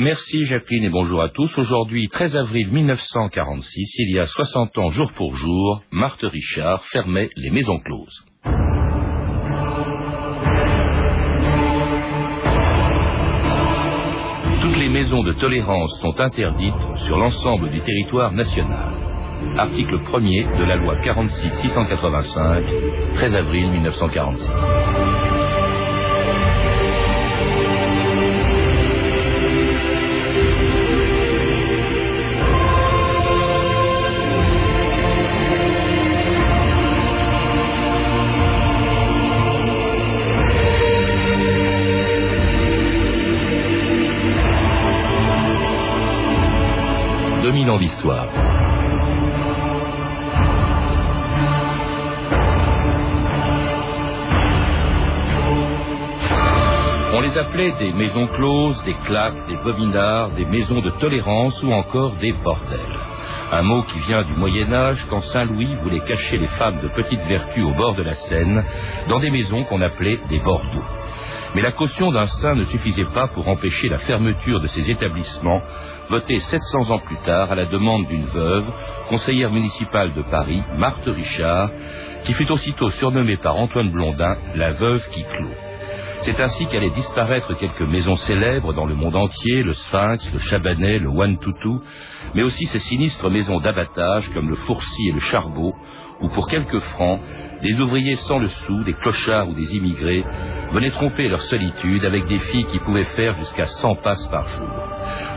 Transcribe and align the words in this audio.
Merci 0.00 0.44
Jacqueline 0.44 0.84
et 0.84 0.90
bonjour 0.90 1.20
à 1.20 1.28
tous. 1.28 1.58
Aujourd'hui, 1.58 2.08
13 2.08 2.36
avril 2.36 2.70
1946, 2.70 3.94
il 3.98 4.14
y 4.14 4.20
a 4.20 4.26
60 4.26 4.78
ans 4.78 4.90
jour 4.90 5.10
pour 5.16 5.34
jour, 5.34 5.82
Marthe 5.90 6.22
Richard 6.22 6.84
fermait 6.84 7.30
les 7.36 7.50
maisons 7.50 7.80
closes. 7.80 8.24
Toutes 14.62 14.76
les 14.76 14.88
maisons 14.88 15.24
de 15.24 15.32
tolérance 15.32 15.98
sont 16.00 16.20
interdites 16.20 16.96
sur 16.98 17.18
l'ensemble 17.18 17.68
du 17.72 17.80
territoire 17.80 18.30
national. 18.30 18.94
Article 19.56 19.98
1er 19.98 20.58
de 20.58 20.64
la 20.64 20.76
loi 20.76 20.94
46-685, 21.00 23.14
13 23.16 23.34
avril 23.34 23.68
1946. 23.72 24.48
2000 47.68 47.70
ans 47.70 47.78
d'histoire. 47.78 48.28
On 57.14 57.20
les 57.20 57.36
appelait 57.36 57.72
des 57.78 57.92
maisons 57.92 58.26
closes, 58.28 58.82
des 58.84 58.94
claques, 59.04 59.46
des 59.48 59.56
bobinards, 59.56 60.30
des 60.30 60.46
maisons 60.46 60.80
de 60.80 60.90
tolérance 61.00 61.62
ou 61.62 61.72
encore 61.72 62.12
des 62.16 62.32
bordels. 62.32 62.78
Un 63.52 63.62
mot 63.62 63.82
qui 63.82 63.98
vient 64.00 64.22
du 64.22 64.34
Moyen 64.34 64.72
Âge 64.72 65.06
quand 65.10 65.20
Saint 65.20 65.44
Louis 65.44 65.74
voulait 65.82 66.00
cacher 66.00 66.38
les 66.38 66.48
femmes 66.48 66.80
de 66.80 66.88
petite 66.88 67.22
vertu 67.26 67.62
au 67.62 67.74
bord 67.74 67.94
de 67.94 68.02
la 68.02 68.14
Seine 68.14 68.64
dans 69.08 69.20
des 69.20 69.30
maisons 69.30 69.64
qu'on 69.64 69.80
appelait 69.82 70.20
des 70.28 70.38
bordeaux. 70.40 70.84
Mais 71.54 71.62
la 71.62 71.72
caution 71.72 72.12
d'un 72.12 72.26
saint 72.26 72.54
ne 72.54 72.64
suffisait 72.64 73.06
pas 73.14 73.28
pour 73.28 73.48
empêcher 73.48 73.88
la 73.88 73.98
fermeture 73.98 74.60
de 74.60 74.66
ces 74.66 74.90
établissements, 74.90 75.62
votés 76.08 76.38
700 76.38 76.90
ans 76.90 76.98
plus 77.00 77.18
tard 77.24 77.52
à 77.52 77.54
la 77.54 77.66
demande 77.66 78.06
d'une 78.06 78.26
veuve, 78.26 78.66
conseillère 79.08 79.50
municipale 79.50 80.14
de 80.14 80.22
Paris, 80.22 80.62
Marthe 80.76 81.06
Richard, 81.06 81.70
qui 82.24 82.34
fut 82.34 82.50
aussitôt 82.50 82.88
surnommée 82.88 83.36
par 83.36 83.56
Antoine 83.56 83.90
Blondin 83.90 84.36
la 84.54 84.72
veuve 84.72 85.08
qui 85.10 85.22
clôt. 85.24 85.54
C'est 86.20 86.40
ainsi 86.40 86.66
qu'allaient 86.66 86.90
disparaître 86.90 87.54
quelques 87.54 87.82
maisons 87.82 88.16
célèbres 88.16 88.72
dans 88.72 88.86
le 88.86 88.94
monde 88.94 89.14
entier, 89.14 89.62
le 89.62 89.72
Sphinx, 89.72 90.32
le 90.32 90.40
Chabanais, 90.40 90.98
le 90.98 91.08
One 91.08 91.38
Tutu, 91.38 91.78
mais 92.34 92.42
aussi 92.42 92.66
ces 92.66 92.80
sinistres 92.80 93.30
maisons 93.30 93.60
d'abattage 93.60 94.28
comme 94.34 94.48
le 94.48 94.56
Fourcy 94.56 95.08
et 95.08 95.12
le 95.12 95.20
Charbot, 95.20 95.74
où 96.20 96.28
pour 96.28 96.48
quelques 96.48 96.80
francs, 96.80 97.20
des 97.62 97.80
ouvriers 97.80 98.16
sans 98.16 98.38
le 98.38 98.48
sou, 98.48 98.82
des 98.84 98.94
clochards 98.94 99.48
ou 99.48 99.54
des 99.54 99.76
immigrés 99.76 100.24
venaient 100.72 100.90
tromper 100.90 101.28
leur 101.28 101.42
solitude 101.42 102.04
avec 102.04 102.26
des 102.26 102.38
filles 102.38 102.66
qui 102.66 102.78
pouvaient 102.80 103.08
faire 103.16 103.34
jusqu'à 103.36 103.66
100 103.66 103.96
passes 103.96 104.26
par 104.28 104.44
jour. 104.44 104.68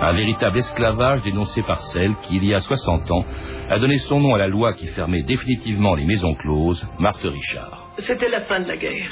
Un 0.02 0.14
véritable 0.14 0.58
esclavage 0.58 1.22
dénoncé 1.24 1.62
par 1.64 1.82
celle 1.82 2.16
qui, 2.24 2.38
il 2.38 2.46
y 2.46 2.54
a 2.54 2.60
60 2.60 3.10
ans, 3.12 3.26
a 3.70 3.80
donné 3.80 3.98
son 4.00 4.20
nom 4.20 4.36
à 4.36 4.38
la 4.38 4.48
loi 4.48 4.74
qui 4.74 4.88
fermait 4.88 5.24
définitivement 5.24 5.96
les 5.96 6.06
maisons 6.06 6.36
closes, 6.36 6.88
Marthe 7.00 7.24
Richard. 7.24 7.92
C'était 7.98 8.30
la 8.30 8.42
fin 8.42 8.60
de 8.60 8.68
la 8.68 8.78
guerre. 8.78 9.12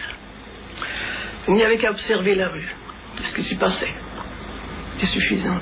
Il 1.48 1.54
n'y 1.54 1.64
avait 1.64 1.78
qu'à 1.78 1.90
observer 1.90 2.36
la 2.36 2.50
rue, 2.50 2.76
ce 3.22 3.36
qui 3.36 3.42
s'y 3.44 3.58
passait. 3.58 3.94
C'est 4.98 5.08
suffisant 5.08 5.60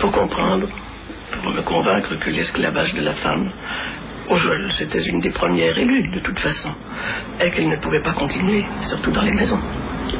pour 0.00 0.12
comprendre, 0.12 0.68
pour 1.32 1.52
me 1.52 1.62
convaincre 1.62 2.16
que 2.20 2.30
l'esclavage 2.30 2.92
de 2.94 3.00
la 3.00 3.14
femme 3.14 3.52
c'était 4.78 5.02
une 5.02 5.20
des 5.20 5.30
premières 5.30 5.76
élues, 5.76 6.08
de 6.14 6.20
toute 6.20 6.38
façon, 6.40 6.70
et 7.40 7.50
qu'elle 7.50 7.68
ne 7.68 7.76
pouvait 7.76 8.02
pas 8.02 8.12
continuer, 8.14 8.64
surtout 8.80 9.10
dans 9.10 9.22
les 9.22 9.32
maisons. 9.32 9.60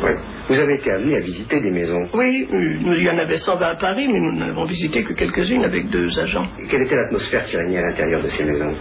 Oui. 0.02 0.10
Vous 0.48 0.58
avez 0.58 0.74
été 0.74 0.90
amené 0.90 1.16
à 1.16 1.20
visiter 1.20 1.60
des 1.60 1.70
maisons 1.70 2.02
Oui, 2.12 2.46
nous, 2.50 2.94
il 2.94 3.02
y 3.02 3.10
en 3.10 3.18
avait 3.18 3.36
120 3.36 3.66
à 3.66 3.76
Paris, 3.76 4.06
mais 4.06 4.20
nous 4.20 4.38
n'avons 4.38 4.64
visité 4.64 5.02
que 5.04 5.14
quelques-unes 5.14 5.64
avec 5.64 5.88
deux 5.88 6.18
agents. 6.18 6.46
Et 6.62 6.68
quelle 6.68 6.82
était 6.82 6.96
l'atmosphère 6.96 7.44
qui 7.46 7.56
régnait 7.56 7.78
à 7.78 7.86
l'intérieur 7.88 8.22
de 8.22 8.28
ces 8.28 8.44
maisons? 8.44 8.74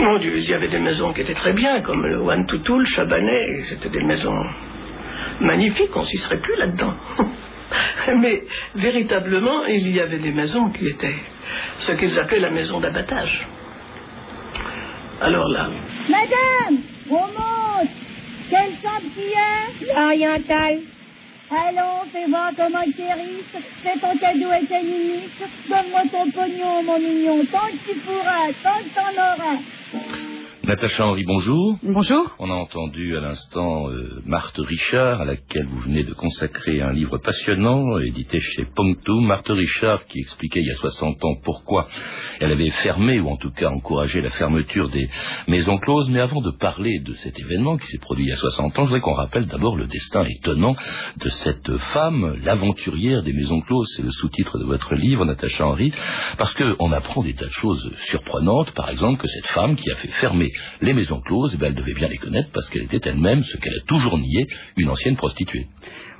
Mon 0.00 0.18
Dieu, 0.18 0.38
il 0.38 0.48
y 0.48 0.54
avait 0.54 0.68
des 0.68 0.78
maisons 0.78 1.12
qui 1.12 1.20
étaient 1.22 1.34
très 1.34 1.52
bien, 1.52 1.82
comme 1.82 2.06
le 2.06 2.18
One 2.18 2.46
Tutu, 2.46 2.78
le 2.78 2.86
Chabanais, 2.86 3.64
c'était 3.68 3.90
des 3.90 4.04
maisons 4.04 4.44
magnifiques, 5.40 5.94
on 5.94 6.02
s'y 6.02 6.16
serait 6.18 6.40
plus 6.40 6.56
là-dedans. 6.56 6.94
mais 8.20 8.42
véritablement, 8.76 9.64
il 9.66 9.94
y 9.94 10.00
avait 10.00 10.20
des 10.20 10.32
maisons 10.32 10.70
qui 10.70 10.86
étaient 10.88 11.16
ce 11.74 11.92
qu'ils 11.92 12.18
appelaient 12.18 12.40
la 12.40 12.50
maison 12.50 12.80
d'abattage. 12.80 13.46
Alors 15.20 15.48
là. 15.48 15.68
Madame, 16.08 16.78
remonte 17.10 17.88
Quelle 18.50 18.72
chambre 18.82 19.10
qui 19.14 19.32
est 19.32 19.94
L'orientale. 19.94 20.80
Allons, 21.50 22.04
fais 22.12 22.26
voir 22.26 22.50
comment 22.56 22.84
guérisse. 22.84 23.44
Fais 23.82 23.98
ton 23.98 24.16
cadeau 24.18 24.50
à 24.50 24.60
ta. 24.60 24.80
Donne-moi 25.68 26.02
ton 26.12 26.30
pognon, 26.30 26.82
mon 26.84 26.98
mignon. 26.98 27.44
Tant 27.50 27.68
que 27.68 27.92
tu 27.92 27.98
pourras, 28.00 28.52
tant 28.62 28.78
que 28.78 28.94
t'en 28.94 29.12
auras. 29.20 30.17
Natacha 30.68 31.06
Henry, 31.06 31.24
bonjour. 31.24 31.78
Bonjour. 31.82 32.36
On 32.38 32.50
a 32.50 32.52
entendu 32.52 33.16
à 33.16 33.20
l'instant 33.20 33.88
euh, 33.88 34.20
Marthe 34.26 34.58
Richard, 34.58 35.22
à 35.22 35.24
laquelle 35.24 35.66
vous 35.66 35.78
venez 35.78 36.04
de 36.04 36.12
consacrer 36.12 36.82
un 36.82 36.92
livre 36.92 37.16
passionnant, 37.16 37.98
édité 38.00 38.38
chez 38.38 38.66
Ponctum. 38.76 39.24
Marthe 39.24 39.48
Richard 39.48 40.04
qui 40.04 40.18
expliquait 40.18 40.60
il 40.60 40.66
y 40.66 40.70
a 40.70 40.74
60 40.74 41.24
ans 41.24 41.36
pourquoi 41.42 41.88
elle 42.38 42.52
avait 42.52 42.68
fermé, 42.68 43.18
ou 43.18 43.30
en 43.30 43.38
tout 43.38 43.50
cas 43.50 43.70
encouragé 43.70 44.20
la 44.20 44.28
fermeture 44.28 44.90
des 44.90 45.08
maisons 45.46 45.78
closes. 45.78 46.10
Mais 46.10 46.20
avant 46.20 46.42
de 46.42 46.50
parler 46.50 46.98
de 46.98 47.14
cet 47.14 47.40
événement 47.40 47.78
qui 47.78 47.86
s'est 47.86 47.96
produit 47.96 48.26
il 48.26 48.28
y 48.28 48.32
a 48.32 48.36
60 48.36 48.78
ans, 48.78 48.82
je 48.82 48.88
voudrais 48.88 49.00
qu'on 49.00 49.14
rappelle 49.14 49.46
d'abord 49.46 49.74
le 49.74 49.86
destin 49.86 50.26
étonnant 50.26 50.76
de 51.16 51.28
cette 51.30 51.78
femme, 51.78 52.36
l'aventurière 52.44 53.22
des 53.22 53.32
maisons 53.32 53.62
closes. 53.62 53.90
C'est 53.96 54.02
le 54.02 54.10
sous-titre 54.10 54.58
de 54.58 54.64
votre 54.64 54.94
livre, 54.94 55.24
Natacha 55.24 55.66
Henry, 55.66 55.94
parce 56.36 56.52
qu'on 56.52 56.92
apprend 56.92 57.22
des 57.22 57.32
tas 57.32 57.46
de 57.46 57.52
choses 57.52 57.90
surprenantes. 58.04 58.72
Par 58.72 58.90
exemple, 58.90 59.22
que 59.22 59.28
cette 59.28 59.46
femme 59.46 59.74
qui 59.74 59.90
a 59.90 59.96
fait 59.96 60.08
fermer 60.08 60.52
les 60.80 60.92
maisons 60.92 61.20
closes, 61.20 61.52
eh 61.54 61.58
ben, 61.58 61.68
elle 61.68 61.74
devait 61.74 61.94
bien 61.94 62.08
les 62.08 62.18
connaître 62.18 62.50
parce 62.52 62.68
qu'elle 62.68 62.84
était 62.84 63.00
elle-même, 63.08 63.42
ce 63.42 63.56
qu'elle 63.56 63.74
a 63.74 63.86
toujours 63.86 64.18
nié, 64.18 64.46
une 64.76 64.88
ancienne 64.88 65.16
prostituée. 65.16 65.66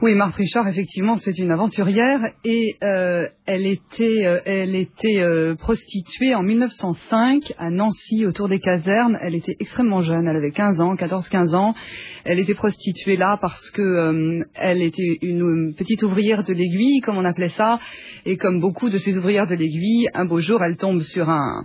Oui, 0.01 0.15
Marthe 0.15 0.37
Richard, 0.37 0.69
effectivement, 0.69 1.17
c'est 1.17 1.39
une 1.39 1.51
aventurière 1.51 2.21
et 2.45 2.77
euh, 2.85 3.27
elle 3.47 3.67
était, 3.67 4.27
euh, 4.27 4.41
elle 4.45 4.77
était 4.77 5.19
euh, 5.19 5.57
prostituée 5.57 6.37
en 6.37 6.43
1905 6.43 7.53
à 7.59 7.71
Nancy, 7.71 8.25
autour 8.25 8.49
des 8.49 8.61
casernes. 8.61 9.19
Elle 9.21 9.35
était 9.35 9.57
extrêmement 9.59 10.03
jeune, 10.03 10.29
elle 10.29 10.37
avait 10.37 10.53
15 10.53 10.81
ans, 10.81 10.95
14-15 10.95 11.57
ans. 11.57 11.75
Elle 12.25 12.39
était 12.39 12.55
prostituée 12.55 13.17
là 13.17 13.39
parce 13.41 13.71
que 13.71 14.45
elle 14.55 14.83
était 14.83 15.19
une 15.23 15.75
petite 15.77 16.03
ouvrière 16.05 16.45
de 16.45 16.53
l'aiguille, 16.53 17.01
comme 17.01 17.19
on 17.19 17.25
appelait 17.25 17.49
ça, 17.49 17.81
et 18.25 18.37
comme 18.37 18.61
beaucoup 18.61 18.91
de 18.91 18.99
ces 18.99 19.19
ouvrières 19.19 19.47
de 19.47 19.57
l'aiguille, 19.57 20.09
un 20.15 20.27
beau 20.27 20.41
jour, 20.41 20.63
elle 20.63 20.77
tombe 20.77 21.01
sur 21.01 21.29
un 21.29 21.65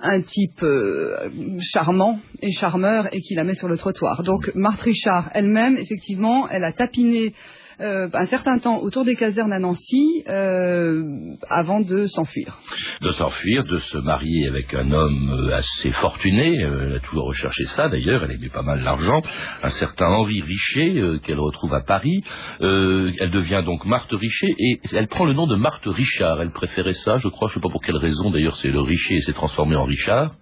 un 0.00 0.22
type 0.22 0.62
euh, 0.62 1.28
charmant 1.60 2.20
et 2.40 2.52
charmeur 2.52 3.08
et 3.12 3.20
qui 3.20 3.34
la 3.34 3.44
met 3.44 3.54
sur 3.54 3.68
le 3.68 3.76
trottoir. 3.76 4.22
Donc 4.22 4.50
Marthe 4.54 4.82
Richard 4.82 5.30
elle-même, 5.34 5.76
effectivement, 5.76 6.48
elle 6.48 6.64
a 6.64 6.72
tapiné 6.72 7.34
euh, 7.80 8.08
un 8.12 8.26
certain 8.26 8.58
temps 8.58 8.78
autour 8.78 9.04
des 9.04 9.16
casernes 9.16 9.52
à 9.52 9.58
Nancy 9.58 10.22
euh, 10.28 11.02
avant 11.48 11.80
de 11.80 12.06
s'enfuir. 12.06 12.58
De 13.00 13.10
s'enfuir, 13.10 13.64
de 13.64 13.78
se 13.78 13.98
marier 13.98 14.46
avec 14.46 14.72
un 14.74 14.92
homme 14.92 15.48
euh, 15.48 15.56
assez 15.56 15.90
fortuné, 15.92 16.56
elle 16.56 16.94
a 16.94 17.00
toujours 17.00 17.26
recherché 17.26 17.64
ça 17.64 17.88
d'ailleurs, 17.88 18.24
elle 18.24 18.32
aimait 18.32 18.48
pas 18.48 18.62
mal 18.62 18.80
l'argent, 18.80 19.20
un 19.62 19.70
certain 19.70 20.06
Henri 20.06 20.40
Richer 20.42 21.18
qu'elle 21.24 21.40
retrouve 21.40 21.74
à 21.74 21.80
Paris. 21.80 22.22
elle 22.60 23.30
devient 23.30 23.62
donc 23.64 23.84
Marthe 23.84 24.12
Richer 24.12 24.54
et 24.58 24.80
elle 24.92 25.08
prend 25.08 25.24
le 25.24 25.32
nom 25.32 25.46
de 25.46 25.56
Marthe 25.56 25.86
Richard. 25.86 26.40
Elle 26.40 26.52
préférait 26.52 26.92
ça, 26.92 27.18
je 27.18 27.28
crois, 27.28 27.48
je 27.48 27.52
ne 27.52 27.54
sais 27.54 27.60
pas 27.60 27.70
pour 27.70 27.82
quelle 27.82 27.96
raison 27.96 28.30
d'ailleurs, 28.30 28.56
c'est 28.56 28.70
le 28.70 28.80
Richer 28.80 29.20
s'est 29.20 29.32
transformé 29.32 29.76
en 29.76 29.84
Richard. 29.84 30.34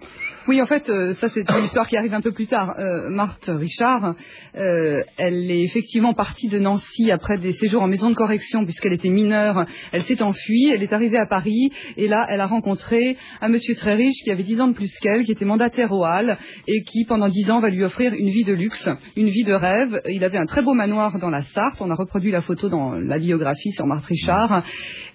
Oui, 0.49 0.61
en 0.61 0.67
fait, 0.67 0.89
euh, 0.89 1.15
ça 1.21 1.29
c'est 1.29 1.49
une 1.49 1.65
histoire 1.65 1.87
qui 1.87 1.97
arrive 1.97 2.15
un 2.15 2.21
peu 2.21 2.33
plus 2.33 2.49
tard. 2.49 2.75
Euh, 2.77 3.09
Marthe 3.09 3.49
Richard, 3.49 4.17
euh, 4.57 5.05
elle 5.17 5.49
est 5.49 5.61
effectivement 5.61 6.15
partie 6.15 6.49
de 6.49 6.59
Nancy 6.59 7.13
après 7.13 7.39
des 7.39 7.53
séjours 7.53 7.83
en 7.83 7.87
maison 7.87 8.11
de 8.11 8.17
correction 8.17 8.65
puisqu'elle 8.65 8.93
était 8.93 9.09
mineure. 9.09 9.65
Elle 9.93 10.03
s'est 10.03 10.21
enfuie, 10.21 10.69
elle 10.75 10.83
est 10.83 10.93
arrivée 10.93 11.19
à 11.19 11.27
Paris 11.27 11.71
et 11.97 12.09
là, 12.09 12.27
elle 12.29 12.41
a 12.41 12.49
rencontré 12.49 13.17
un 13.41 13.49
monsieur 13.49 13.77
très 13.77 13.95
riche 13.95 14.17
qui 14.25 14.33
avait 14.33 14.43
dix 14.43 14.61
ans 14.61 14.67
de 14.67 14.75
plus 14.75 14.93
qu'elle, 14.99 15.23
qui 15.23 15.31
était 15.31 15.45
mandataire 15.45 15.93
au 15.93 16.05
Hall 16.05 16.37
et 16.67 16.83
qui 16.83 17.05
pendant 17.05 17.29
dix 17.29 17.49
ans 17.53 17.61
va 17.61 17.71
lui 17.71 17.85
offrir 17.85 18.13
une 18.13 18.31
vie 18.31 18.45
de 18.45 18.53
luxe, 18.53 18.89
une 19.17 19.29
vie 19.29 19.45
de 19.45 19.55
rêve. 19.55 20.03
Il 20.09 20.25
avait 20.25 20.39
un 20.39 20.47
très 20.47 20.63
beau 20.63 20.75
manoir 20.75 21.21
dans 21.21 21.31
la 21.31 21.43
Sarthe. 21.43 21.81
On 21.81 21.91
a 21.91 21.95
reproduit 21.95 22.33
la 22.33 22.41
photo 22.41 22.69
dans 22.69 22.95
la 22.95 23.19
biographie 23.19 23.71
sur 23.71 23.87
Marthe 23.87 24.07
Richard 24.07 24.65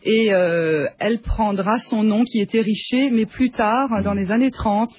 et 0.03 0.27
elle 0.27 1.19
prendra 1.19 1.79
son 1.79 2.03
nom 2.03 2.23
qui 2.23 2.39
était 2.39 2.61
Richer, 2.61 3.09
mais 3.09 3.25
plus 3.25 3.51
tard, 3.51 4.01
dans 4.03 4.13
les 4.13 4.31
années 4.31 4.51
30 4.51 4.89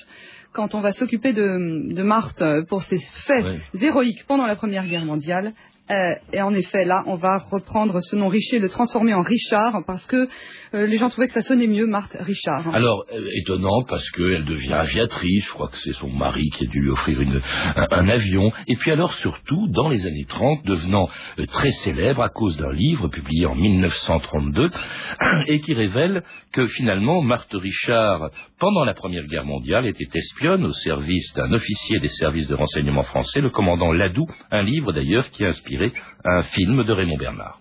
quand 0.52 0.74
on 0.74 0.80
va 0.80 0.92
s'occuper 0.92 1.32
de, 1.32 2.02
Marthe 2.02 2.42
pour 2.68 2.82
ses 2.82 2.98
faits 2.98 3.44
héroïques 3.80 4.26
pendant 4.26 4.46
la 4.46 4.56
Première 4.56 4.86
Guerre 4.86 5.04
mondiale, 5.04 5.52
Euh, 5.90 6.14
et 6.32 6.42
en 6.42 6.54
effet, 6.54 6.84
là, 6.84 7.02
on 7.06 7.16
va 7.16 7.38
reprendre 7.38 8.00
ce 8.00 8.16
nom 8.16 8.28
Richer, 8.28 8.58
le 8.58 8.68
transformer 8.68 9.14
en 9.14 9.22
Richard, 9.22 9.82
parce 9.86 10.06
que 10.06 10.28
euh, 10.74 10.86
les 10.86 10.98
gens 10.98 11.08
trouvaient 11.08 11.28
que 11.28 11.34
ça 11.34 11.40
sonnait 11.40 11.66
mieux, 11.66 11.86
Marthe 11.86 12.16
Richard. 12.20 12.68
Alors, 12.74 13.04
euh, 13.12 13.26
étonnant, 13.40 13.82
parce 13.88 14.08
qu'elle 14.10 14.44
devient 14.44 14.74
aviatrice, 14.74 15.46
je 15.46 15.52
crois 15.52 15.68
que 15.68 15.78
c'est 15.78 15.92
son 15.92 16.10
mari 16.10 16.50
qui 16.50 16.64
a 16.64 16.66
dû 16.66 16.80
lui 16.80 16.90
offrir 16.90 17.18
un, 17.20 17.86
un 17.90 18.08
avion, 18.08 18.52
et 18.66 18.76
puis 18.76 18.90
alors 18.90 19.12
surtout, 19.14 19.68
dans 19.68 19.88
les 19.88 20.06
années 20.06 20.26
30, 20.28 20.66
devenant 20.66 21.08
euh, 21.38 21.46
très 21.46 21.70
célèbre 21.70 22.22
à 22.22 22.28
cause 22.28 22.56
d'un 22.58 22.72
livre 22.72 23.08
publié 23.08 23.46
en 23.46 23.54
1932, 23.54 24.68
et 25.46 25.60
qui 25.60 25.72
révèle 25.72 26.22
que 26.52 26.66
finalement, 26.66 27.22
Marthe 27.22 27.54
Richard, 27.54 28.30
pendant 28.58 28.84
la 28.84 28.94
Première 28.94 29.24
Guerre 29.24 29.44
mondiale, 29.44 29.86
était 29.86 30.08
espionne 30.14 30.64
au 30.64 30.72
service 30.72 31.32
d'un 31.34 31.52
officier 31.52 31.98
des 32.00 32.08
services 32.08 32.48
de 32.48 32.54
renseignement 32.54 33.04
français, 33.04 33.40
le 33.40 33.50
commandant 33.50 33.92
Ladoux, 33.92 34.26
un 34.50 34.62
livre 34.62 34.92
d'ailleurs 34.92 35.30
qui 35.30 35.44
a 35.44 35.48
inspiré 35.48 35.77
un 36.24 36.42
film 36.42 36.84
de 36.84 36.92
Raymond 36.92 37.16
Bernard. 37.18 37.58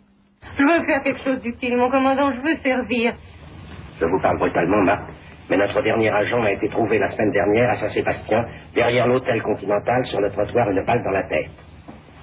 Je 0.58 0.64
veux 0.64 0.86
faire 0.86 1.04
quelque 1.04 1.24
chose 1.24 1.42
d'utile, 1.42 1.78
mon 1.78 1.90
commandant, 1.90 2.31
je 2.34 2.42
veux 2.42 2.56
servir. 2.58 3.14
Je 4.00 4.06
vous 4.06 4.19
parle 4.22 4.38
brutalement, 4.38 4.81
Marthe, 4.84 5.10
mais 5.50 5.58
notre 5.58 5.81
dernier 5.81 6.10
agent 6.10 6.42
a 6.42 6.52
été 6.52 6.69
trouvé 6.69 7.00
la 7.00 7.08
semaine 7.08 7.31
dernière 7.31 7.69
à 7.69 7.74
Saint-Sébastien, 7.74 8.46
derrière 8.75 9.08
l'hôtel 9.08 9.42
Continental, 9.42 10.06
sur 10.06 10.19
le 10.22 10.31
trottoir, 10.31 10.69
une 10.69 10.84
balle 10.86 11.04
dans 11.04 11.12
la 11.12 11.24
tête. 11.24 11.52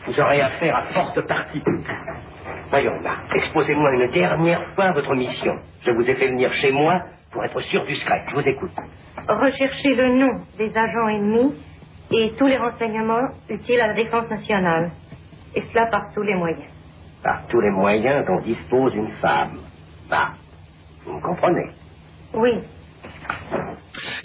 Vous 0.07 0.21
aurez 0.21 0.41
affaire 0.41 0.77
à 0.77 0.83
forte 0.93 1.21
partie. 1.27 1.63
Voyons, 2.71 3.01
Marthe, 3.03 3.31
exposez-moi 3.35 3.93
une 3.95 4.11
dernière 4.13 4.75
fois 4.75 4.93
votre 4.93 5.15
mission. 5.15 5.55
Je 5.87 5.91
vous 5.93 6.09
ai 6.09 6.15
fait 6.15 6.29
venir 6.29 6.53
chez 6.55 6.73
moi 6.73 7.01
pour 7.33 7.45
être 7.45 7.61
sûr 7.63 7.85
du 7.85 7.95
secret. 7.95 8.25
Je 8.31 8.35
vous 8.35 8.49
écoute. 8.49 8.73
Rechercher 9.29 9.95
le 9.95 10.17
nom 10.19 10.41
des 10.59 10.71
agents 10.77 11.09
ennemis 11.09 11.55
et 12.11 12.33
tous 12.39 12.47
les 12.47 12.57
renseignements 12.59 13.29
utiles 13.49 13.81
à 13.81 13.89
la 13.89 13.95
défense 13.95 14.29
nationale. 14.29 14.91
Et 15.55 15.63
cela 15.63 15.87
par 15.89 16.13
tous 16.15 16.23
les 16.23 16.35
moyens. 16.37 16.73
Par 17.23 17.47
tous 17.49 17.61
les 17.61 17.71
moyens 17.71 18.27
dont 18.27 18.41
dispose 18.43 18.95
une 18.95 19.13
femme. 19.17 19.71
Bah, 20.09 20.35
vous 21.05 21.15
me 21.15 21.23
comprenez? 21.23 21.73
Oui, 22.35 22.65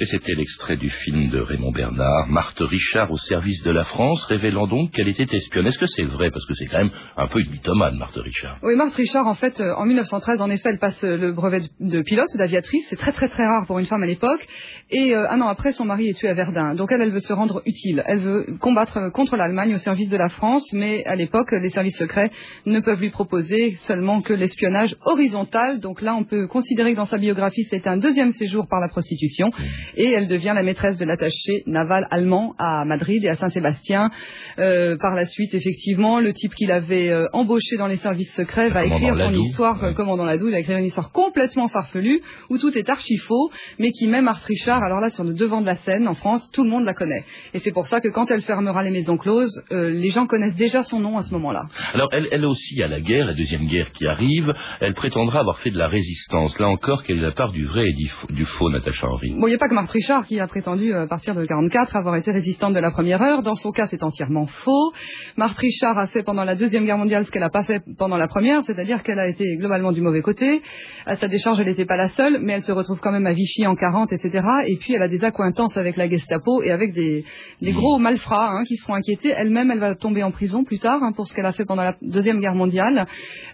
Et 0.02 0.06
c'était 0.06 0.34
l'extrait 0.34 0.78
du 0.78 0.90
film 0.90 1.28
de 1.28 1.42
Raymond 1.42 1.74
Bernard, 1.74 2.30
Marthe 2.30 2.62
Richard 2.62 3.12
au 3.12 3.18
service 3.18 3.64
de 3.64 3.72
la 3.72 3.84
France, 3.84 4.24
révélant 4.28 4.66
donc 4.66 4.92
qu'elle 4.92 5.10
était 5.10 5.28
espionne. 5.30 5.68
Est-ce 5.68 5.78
que 5.78 5.88
c'est 5.88 6.06
vrai? 6.06 6.32
Parce 6.32 6.46
que 6.46 6.54
c'est 6.54 6.68
quand 6.68 6.78
même 6.78 6.92
un 7.18 7.28
peu 7.28 7.42
une 7.42 7.52
mythomane, 7.52 7.98
Marthe 7.98 8.16
Richard. 8.16 8.60
Oui, 8.64 8.78
Marthe 8.78 8.96
Richard, 8.96 9.28
en 9.28 9.34
fait, 9.34 9.60
euh, 9.60 9.76
en 9.76 9.86
1913, 9.86 10.42
en 10.42 10.50
effet, 10.50 10.70
elle 10.70 10.80
passe 10.80 11.04
euh, 11.04 11.18
le 11.18 11.34
brevet 11.34 11.64
de, 11.82 12.02
pilote, 12.02 12.30
d'aviatrice. 12.38 12.88
C'est 12.90 12.96
très 12.96 13.12
très 13.12 13.28
très 13.28 13.46
rare 13.46 13.66
pour 13.68 13.78
une 13.78 13.88
femme 13.88 14.02
à 14.02 14.06
l'époque. 14.06 14.48
Et 14.90 15.14
euh, 15.14 15.30
un 15.30 15.42
an 15.42 15.50
après, 15.50 15.74
son 15.74 15.84
mari 15.84 16.08
est 16.08 16.14
tué 16.14 16.30
à 16.30 16.34
Verdun. 16.34 16.76
Donc 16.76 16.94
elle, 16.94 17.02
elle 17.02 17.12
veut 17.12 17.20
se 17.20 17.34
rendre 17.34 17.62
utile. 17.66 18.02
Elle 18.06 18.20
veut 18.20 18.46
combattre 18.62 19.12
contre 19.12 19.36
l'Allemagne 19.36 19.76
au 19.76 19.80
service 19.80 20.08
de 20.08 20.16
la 20.18 20.30
France. 20.30 20.64
Mais 20.72 21.04
à 21.04 21.18
l'époque, 21.18 21.52
les 21.52 21.70
services 21.72 21.98
secrets 21.98 22.32
ne 22.66 22.80
peuvent 22.80 23.02
lui 23.02 23.10
proposer 23.10 23.76
seulement 23.76 24.22
que 24.22 24.32
l'espionnage 24.32 24.96
horizontal. 25.02 25.82
Donc 25.82 26.02
là, 26.02 26.16
on 26.16 26.24
peut 26.24 26.48
considérer 26.48 26.94
que 26.94 26.98
dans 26.98 27.04
sa 27.04 27.18
biographie, 27.18 27.66
c'est 27.66 27.86
un 27.86 27.98
deuxième 27.98 28.32
séjour 28.32 28.66
par 28.70 28.80
la 28.80 28.88
prostitution. 28.88 29.52
Et 29.96 30.12
elle 30.12 30.28
devient 30.28 30.54
la 30.56 30.64
maîtresse 30.64 30.98
de 30.98 31.06
l'attaché 31.06 31.64
naval 31.66 32.08
allemand 32.12 32.56
à 32.58 32.86
Madrid 32.86 33.24
et 33.24 33.30
à 33.30 33.36
Saint-Sébastien. 33.36 34.10
Euh, 34.58 34.98
par 34.98 35.16
la 35.16 35.26
suite, 35.26 35.54
effectivement, 35.54 36.20
le 36.20 36.34
type 36.34 36.54
qu'il 36.56 36.72
avait 36.72 37.10
euh, 37.10 37.26
embauché 37.34 37.78
dans 37.78 37.88
les 37.88 37.98
services 37.98 38.34
secrets 38.34 38.70
va 38.70 38.86
écrire 38.86 39.16
son 39.16 39.30
Ladoux, 39.30 39.42
histoire, 39.42 39.84
euh, 39.84 39.90
ouais. 39.90 39.94
commandant 39.94 40.24
Ladoux, 40.24 40.48
il 40.48 40.52
va 40.52 40.60
écrire 40.60 40.78
une 40.78 40.86
histoire 40.86 41.12
complètement 41.12 41.68
farfelue, 41.68 42.22
où 42.50 42.58
tout 42.58 42.78
est 42.78 42.90
archi 42.90 43.18
faux, 43.18 43.52
mais 43.80 43.92
qui 43.92 44.08
met 44.08 44.22
Marthe 44.22 44.46
Richard, 44.46 44.84
alors 44.84 45.00
là, 45.00 45.10
sur 45.10 45.24
le 45.24 45.34
devant 45.34 45.62
de 45.62 45.66
la 45.66 45.76
scène, 45.78 46.08
en 46.08 46.14
France, 46.14 46.50
tout 46.52 46.64
le 46.64 46.70
monde 46.70 46.86
la 46.86 46.94
connaît. 46.94 47.24
Et 47.54 47.60
c'est 47.60 47.72
pour 47.72 47.88
ça 47.88 48.02
que 48.02 48.08
quand 48.10 48.30
elle 48.32 48.42
fermera 48.42 48.84
les 48.84 48.92
maisons 48.92 49.18
closes, 49.18 49.64
euh, 49.72 49.90
les 49.90 50.10
gens 50.10 50.28
connaissent 50.28 50.56
déjà 50.56 50.84
son 50.84 51.00
nom 51.00 51.18
à 51.18 51.24
ce 51.24 51.34
moment-là. 51.34 51.68
Alors, 51.94 52.10
elle, 52.12 52.28
elle 52.32 52.46
aussi, 52.46 52.82
à 52.82 52.88
la 52.88 53.00
guerre, 53.00 53.26
la 53.26 53.34
deuxième 53.34 53.66
guerre 53.66 53.92
qui 53.92 54.08
arrive, 54.08 54.54
elle 54.82 54.94
prétendra 54.94 55.40
avoir 55.40 55.60
fait 55.60 55.72
de 55.72 55.78
la 55.78 55.88
résistance. 55.88 56.60
Là 56.60 56.68
encore, 56.68 57.04
quelle 57.04 57.18
est 57.18 57.22
la 57.22 57.32
part 57.32 57.52
du 57.52 57.66
vrai 57.66 57.86
et 57.88 57.94
du 57.94 58.08
faux, 58.08 58.28
du 58.32 58.46
faux 58.46 58.70
Natacha 58.70 59.08
Henry? 59.08 59.32
Bon, 59.32 59.48
il 59.48 59.52
n'y 59.52 59.56
a 59.56 59.60
pas 59.60 59.68
que 59.68 59.74
Marthe 59.80 59.92
Richard 59.92 60.26
qui 60.26 60.42
a 60.42 60.46
prétendu, 60.46 60.94
euh, 60.94 61.04
à 61.04 61.08
partir 61.08 61.34
de 61.34 61.46
44, 61.46 61.96
avoir 61.96 62.18
été 62.18 62.32
résistante 62.32 62.74
de 62.74 62.80
la 62.82 62.92
première 62.92 63.22
heure. 63.22 63.44
Dans 63.44 63.56
son 63.56 63.72
cas, 63.72 63.86
c'est 63.86 64.04
entièrement 64.04 64.46
faux. 64.46 64.92
Marthe 65.38 65.58
Richard 65.58 65.98
a 65.98 66.08
fait 66.08 66.22
pendant 66.22 66.44
la 66.44 66.56
Deuxième 66.56 66.84
Guerre 66.84 66.98
mondiale 66.98 67.26
ce 67.26 67.32
qu'elle 67.32 67.44
n'a 67.44 67.50
pas 67.50 67.64
fait 67.64 67.82
pendant 67.98 68.18
la 68.18 68.28
première, 68.28 68.62
c'est-à-dire 68.66 69.04
qu'elle 69.04 69.20
a 69.20 69.28
été 69.30 69.56
globalement 69.56 69.94
du 69.94 70.02
mauvais 70.02 70.22
côté. 70.22 70.62
À 71.06 71.16
sa 71.16 71.30
décharge, 71.30 71.62
elle 71.62 71.68
n'était 71.68 71.86
pas 71.86 71.96
la 71.96 72.10
seule, 72.10 72.40
mais 72.42 72.52
elle 72.52 72.62
se 72.62 72.74
retrouve 72.74 73.00
quand 73.00 73.14
même 73.14 73.26
à 73.26 73.32
Vichy 73.32 73.66
en 73.66 73.76
40, 73.76 74.12
etc. 74.12 74.46
Et 74.68 74.76
puis, 74.76 74.96
elle 74.96 75.02
a 75.02 75.08
des 75.08 75.24
accointances 75.24 75.78
avec 75.78 75.96
la 75.96 76.10
Gestapo 76.10 76.62
et 76.62 76.72
avec 76.72 76.94
des, 76.94 77.24
des 77.62 77.72
gros 77.72 78.00
malfrats 78.00 78.50
hein, 78.52 78.64
qui 78.68 78.76
seront 78.76 78.96
inquiétés. 78.96 79.34
Elle-même, 79.34 79.72
elle 79.72 79.80
va 79.80 79.96
tomber 79.96 80.24
en 80.24 80.32
prison 80.32 80.66
plus 80.66 80.80
tard 80.80 81.02
hein, 81.02 81.14
pour 81.14 81.30
ce 81.30 81.34
qu'elle 81.34 81.46
a 81.46 81.54
fait 81.54 81.64
pendant 81.64 81.84
la 81.84 81.96
Deuxième 82.02 82.40
Guerre 82.40 82.56
mondiale. 82.56 83.06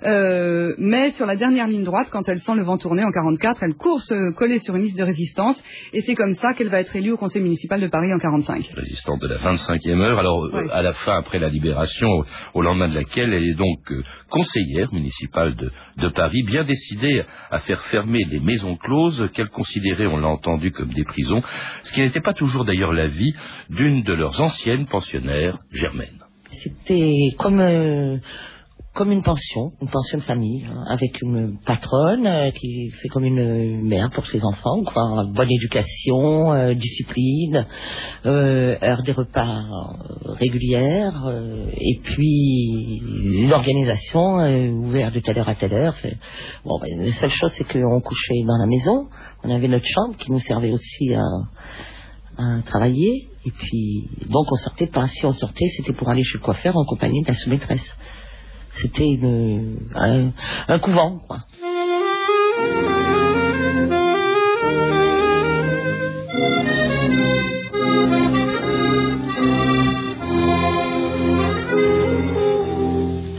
Euh, 0.02 0.74
mais 0.80 1.12
sur 1.12 1.28
la 1.28 1.36
dernière 1.36 1.68
ligne 1.68 1.84
droite, 1.84 2.10
quand 2.12 2.28
elle 2.28 2.40
sent 2.40 2.56
le 2.56 2.64
vent 2.64 2.80
tourner 2.80 3.04
en 3.04 3.12
44, 3.12 3.62
elle 3.62 3.76
court 3.76 4.02
se 4.02 4.32
coller 4.32 4.58
sur 4.58 4.76
une 4.76 4.82
liste 4.82 4.98
de 4.98 5.04
résistance. 5.04 5.64
Et 5.94 6.02
c'est 6.06 6.16
comme 6.16 6.34
ça 6.34 6.54
qu'elle 6.54 6.70
va 6.70 6.80
être 6.80 6.96
élue 6.96 7.12
au 7.12 7.18
conseil 7.18 7.42
municipal 7.42 7.82
de 7.82 7.88
Paris 7.88 8.14
en 8.14 8.20
45. 8.20 8.72
résistante 8.76 9.22
de 9.22 9.28
la 9.28 9.38
25e 9.38 10.00
heure. 10.02 10.20
Alors, 10.20 10.46
euh, 10.46 10.68
à 10.72 10.82
la 10.82 10.94
fin, 10.94 11.18
après 11.18 11.40
la 11.40 11.50
libération, 11.50 12.08
au, 12.08 12.26
au 12.54 12.62
lendemain 12.62 12.88
de 12.88 12.96
laquelle, 12.96 13.34
elle 13.34 13.44
est 13.44 13.56
donc 13.56 13.80
euh, 13.92 14.04
conseillère 14.30 14.94
municipale 14.94 15.56
de, 15.56 15.72
de 15.98 16.10
Paris, 16.10 16.44
bien 16.44 16.64
décidée 16.64 17.24
à 17.52 17.60
faire 17.60 17.82
fermer 17.84 18.24
les 18.30 18.40
maisons 18.40 18.76
closes 18.78 19.30
qu'elle 19.34 19.50
considérait, 19.50 20.06
on 20.06 20.18
l'a 20.18 20.28
entendu, 20.28 20.72
comme 20.72 20.94
des 20.94 21.04
prisons, 21.04 21.42
ce 21.84 21.94
qui 21.94 22.02
n'était 22.02 22.22
pas 22.22 22.34
toujours 22.34 22.66
d'ailleurs 22.66 22.94
l'avis 22.94 23.34
d'une 23.70 24.04
de 24.04 24.14
leurs 24.14 24.42
anciennes 24.42 24.86
pensionnaires, 24.88 25.58
Germaine. 25.72 26.20
C'était 26.52 27.36
comme 27.38 27.60
euh, 27.60 28.18
comme 28.96 29.12
une 29.12 29.22
pension, 29.24 29.74
une 29.82 29.90
pension 29.90 30.18
de 30.18 30.24
famille, 30.24 30.66
hein, 30.66 30.86
avec 30.88 31.22
une 31.22 31.60
patronne 31.66 32.26
euh, 32.26 32.50
qui 32.52 32.90
fait 32.92 33.10
comme 33.10 33.26
une 33.26 33.82
mère 33.82 34.10
pour 34.12 34.26
ses 34.26 34.42
enfants, 34.42 34.84
quoi. 34.86 35.26
Bonne 35.26 35.52
éducation, 35.52 36.54
euh, 36.54 36.74
discipline, 36.74 37.68
euh, 38.26 38.78
heure 38.82 39.04
des 39.04 39.12
repas 39.12 39.66
régulières, 40.40 41.26
euh, 41.28 41.68
et 41.74 42.00
puis 42.04 43.02
l'organisation 43.50 44.38
ouverte 44.86 45.14
de 45.14 45.20
telle 45.20 45.40
heure 45.40 45.50
à 45.50 45.56
telle 45.56 45.74
heure. 45.74 45.96
Bon, 46.64 46.80
ben, 46.82 46.98
la 46.98 47.12
seule 47.12 47.32
chose 47.32 47.52
c'est 47.52 47.68
qu'on 47.68 48.00
couchait 48.00 48.44
dans 48.48 48.58
la 48.58 48.66
maison, 48.66 49.10
on 49.44 49.50
avait 49.50 49.68
notre 49.68 49.86
chambre 49.86 50.16
qui 50.18 50.32
nous 50.32 50.40
servait 50.40 50.72
aussi 50.72 51.14
à 51.14 51.22
à 52.38 52.62
travailler. 52.66 53.30
Et 53.46 53.52
puis, 53.52 54.10
donc 54.28 54.46
on 54.52 54.56
sortait 54.56 54.88
pas. 54.88 55.08
Si 55.08 55.26
on 55.26 55.32
sortait, 55.32 55.68
c'était 55.78 55.94
pour 55.94 56.10
aller 56.10 56.24
chez 56.24 56.38
le 56.38 56.44
coiffeur 56.44 56.76
en 56.76 56.84
compagnie 56.84 57.22
de 57.22 57.28
la 57.28 57.34
sous-maîtresse. 57.34 57.96
C'était 58.78 59.20
un 60.68 60.80
couvent, 60.80 61.20
quoi. 61.28 61.40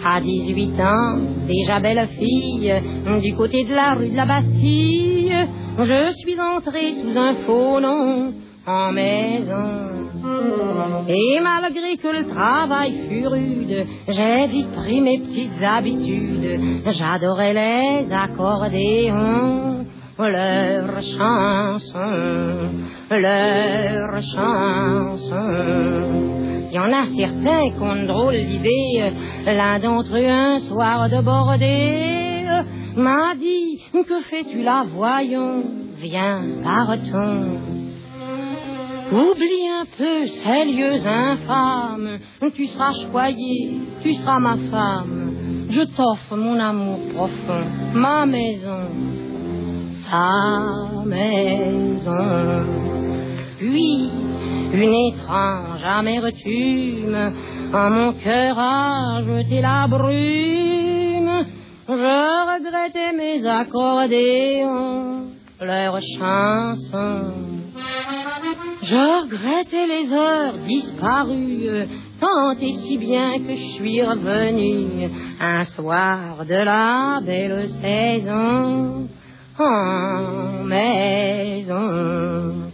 À 0.09 0.21
18 0.21 0.81
ans, 0.81 1.19
déjà 1.47 1.79
belle 1.81 2.09
fille, 2.19 2.75
du 3.21 3.35
côté 3.35 3.65
de 3.65 3.75
la 3.75 3.95
rue 3.95 4.09
de 4.09 4.17
la 4.17 4.25
Bastille, 4.25 5.35
je 5.79 6.13
suis 6.17 6.41
entrée 6.41 6.95
sous 6.95 7.19
un 7.19 7.35
faux 7.45 7.81
nom 7.81 8.33
en 8.67 8.93
maison. 8.93 9.86
Et 11.09 11.41
malgré 11.41 11.97
que 11.97 12.09
le 12.09 12.27
travail 12.29 13.09
fut 13.09 13.27
rude, 13.27 13.87
j'ai 14.09 14.47
vite 14.49 14.73
pris 14.73 15.01
mes 15.01 15.19
petites 15.19 15.63
habitudes. 15.63 16.83
J'adorais 16.87 17.53
les 17.53 18.13
accordéons, 18.13 19.87
leurs 20.19 21.03
chansons, 21.03 22.71
leurs 23.11 24.21
chansons. 24.23 25.67
Il 26.69 26.75
y 26.75 26.79
en 26.79 26.93
a 26.93 27.07
certains 27.17 27.71
qui 27.71 27.83
ont 27.83 28.05
drôle 28.07 28.37
d'idée. 28.37 29.13
L'un 29.47 29.79
d'entre 29.79 30.17
eux, 30.17 30.29
un 30.29 30.59
soir 30.61 31.09
de 31.09 31.21
bordée, 31.23 32.45
m'a 32.97 33.35
dit 33.37 33.81
Que 33.93 34.23
fais-tu 34.23 34.63
là, 34.63 34.85
voyons 34.93 35.63
Viens, 35.99 36.43
partons. 36.63 37.76
Oublie 39.13 39.69
un 39.69 39.87
peu 39.97 40.27
ces 40.27 40.65
lieux 40.65 41.07
infâmes. 41.07 42.19
Tu 42.55 42.67
seras 42.67 42.93
choyé, 43.11 43.81
tu 44.03 44.15
seras 44.15 44.41
ma 44.41 44.57
femme. 44.71 45.69
Je 45.71 45.83
t'offre 45.83 46.37
mon 46.37 46.59
amour 46.59 46.99
profond, 47.15 47.67
ma 47.95 48.27
maison, 48.27 48.89
sa 50.11 51.05
maison. 51.05 52.65
Puis, 53.59 54.11
une 54.73 54.95
étrange 55.13 55.85
amertume 55.85 57.33
en 57.73 57.91
mon 57.91 58.13
cœur 58.13 58.59
a 58.59 59.23
jeté 59.23 59.61
la 59.61 59.87
brume. 59.89 61.47
Je 61.89 61.93
regrettais 61.93 63.13
mes 63.13 63.47
accordéons, 63.47 65.27
leurs 65.61 66.01
chansons. 66.19 67.56
Je 68.89 68.95
regrettais 68.95 69.87
les 69.89 70.13
heures 70.13 70.59
disparues, 70.65 71.89
tant 72.21 72.53
et 72.61 72.77
si 72.85 72.97
bien 72.99 73.41
que 73.41 73.57
je 73.57 73.75
suis 73.75 74.01
revenu 74.01 75.11
un 75.41 75.65
soir 75.65 76.45
de 76.45 76.55
la 76.55 77.21
belle 77.21 77.69
saison 77.83 79.09
en 79.59 80.65
maison, 80.65 82.71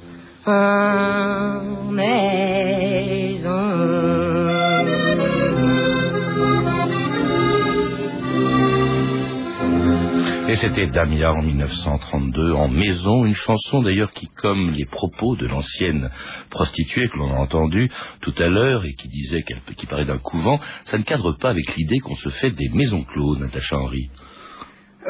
c'était 10.63 10.87
Damia 10.87 11.33
en 11.33 11.43
1932, 11.43 12.53
en 12.53 12.69
maison, 12.69 13.25
une 13.25 13.35
chanson 13.35 13.83
d'ailleurs 13.83 14.13
qui, 14.13 14.29
comme 14.29 14.71
les 14.71 14.85
propos 14.85 15.35
de 15.35 15.49
l'ancienne 15.49 16.09
prostituée 16.51 17.09
que 17.09 17.19
l'on 17.19 17.33
a 17.33 17.39
entendue 17.39 17.91
tout 18.21 18.35
à 18.39 18.47
l'heure 18.47 18.85
et 18.85 18.95
qui 18.95 19.09
disait 19.09 19.43
qu'elle 19.43 19.61
qui 19.77 19.87
parlait 19.87 20.05
d'un 20.05 20.19
couvent, 20.19 20.61
ça 20.85 20.99
ne 20.99 21.03
cadre 21.03 21.33
pas 21.33 21.51
avec 21.51 21.75
l'idée 21.75 21.99
qu'on 21.99 22.15
se 22.15 22.29
fait 22.29 22.53
des 22.53 22.69
maisons 22.69 23.03
closes, 23.03 23.41
Natacha 23.41 23.77
Henry. 23.77 24.09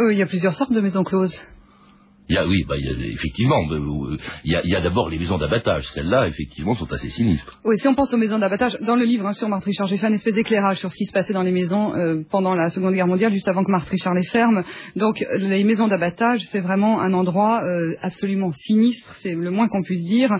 Euh, 0.00 0.14
Il 0.14 0.18
y 0.18 0.22
a 0.22 0.26
plusieurs 0.26 0.54
sortes 0.54 0.72
de 0.72 0.80
maisons 0.80 1.04
closes. 1.04 1.38
Il 2.28 2.36
y 2.36 2.38
a, 2.38 2.46
oui, 2.46 2.64
bah, 2.68 2.76
il 2.78 2.84
y 2.84 2.88
a, 2.88 3.06
effectivement, 3.12 3.60
euh, 3.70 4.16
il 4.44 4.52
y 4.52 4.74
a, 4.74 4.78
a 4.78 4.80
d'abord 4.80 5.10
les 5.10 5.18
maisons 5.18 5.38
d'abattage. 5.38 5.86
Celles-là, 5.88 6.28
effectivement, 6.28 6.74
sont 6.74 6.90
assez 6.92 7.10
sinistres. 7.10 7.58
Oui, 7.64 7.76
si 7.78 7.88
on 7.88 7.94
pense 7.94 8.14
aux 8.14 8.16
maisons 8.16 8.38
d'abattage, 8.38 8.78
dans 8.80 8.96
le 8.96 9.04
livre 9.04 9.26
hein, 9.26 9.32
sur 9.32 9.48
Marthe 9.48 9.64
Richard, 9.64 9.86
j'ai 9.88 9.96
fait 9.98 10.06
un 10.06 10.12
espèce 10.12 10.32
d'éclairage 10.34 10.78
sur 10.78 10.90
ce 10.90 10.96
qui 10.96 11.04
se 11.04 11.12
passait 11.12 11.32
dans 11.32 11.42
les 11.42 11.50
maisons 11.52 11.94
euh, 11.94 12.22
pendant 12.30 12.54
la 12.54 12.70
Seconde 12.70 12.94
Guerre 12.94 13.06
mondiale, 13.08 13.32
juste 13.32 13.48
avant 13.48 13.64
que 13.64 13.70
Marthe 13.70 13.88
Richard 13.88 14.14
les 14.14 14.22
ferme. 14.24 14.62
Donc, 14.96 15.22
les 15.38 15.64
maisons 15.64 15.88
d'abattage, 15.88 16.40
c'est 16.50 16.60
vraiment 16.60 17.00
un 17.00 17.12
endroit 17.12 17.62
euh, 17.64 17.94
absolument 18.00 18.50
sinistre, 18.52 19.14
c'est 19.18 19.34
le 19.34 19.50
moins 19.50 19.66
qu'on 19.68 19.82
puisse 19.82 20.04
dire. 20.04 20.30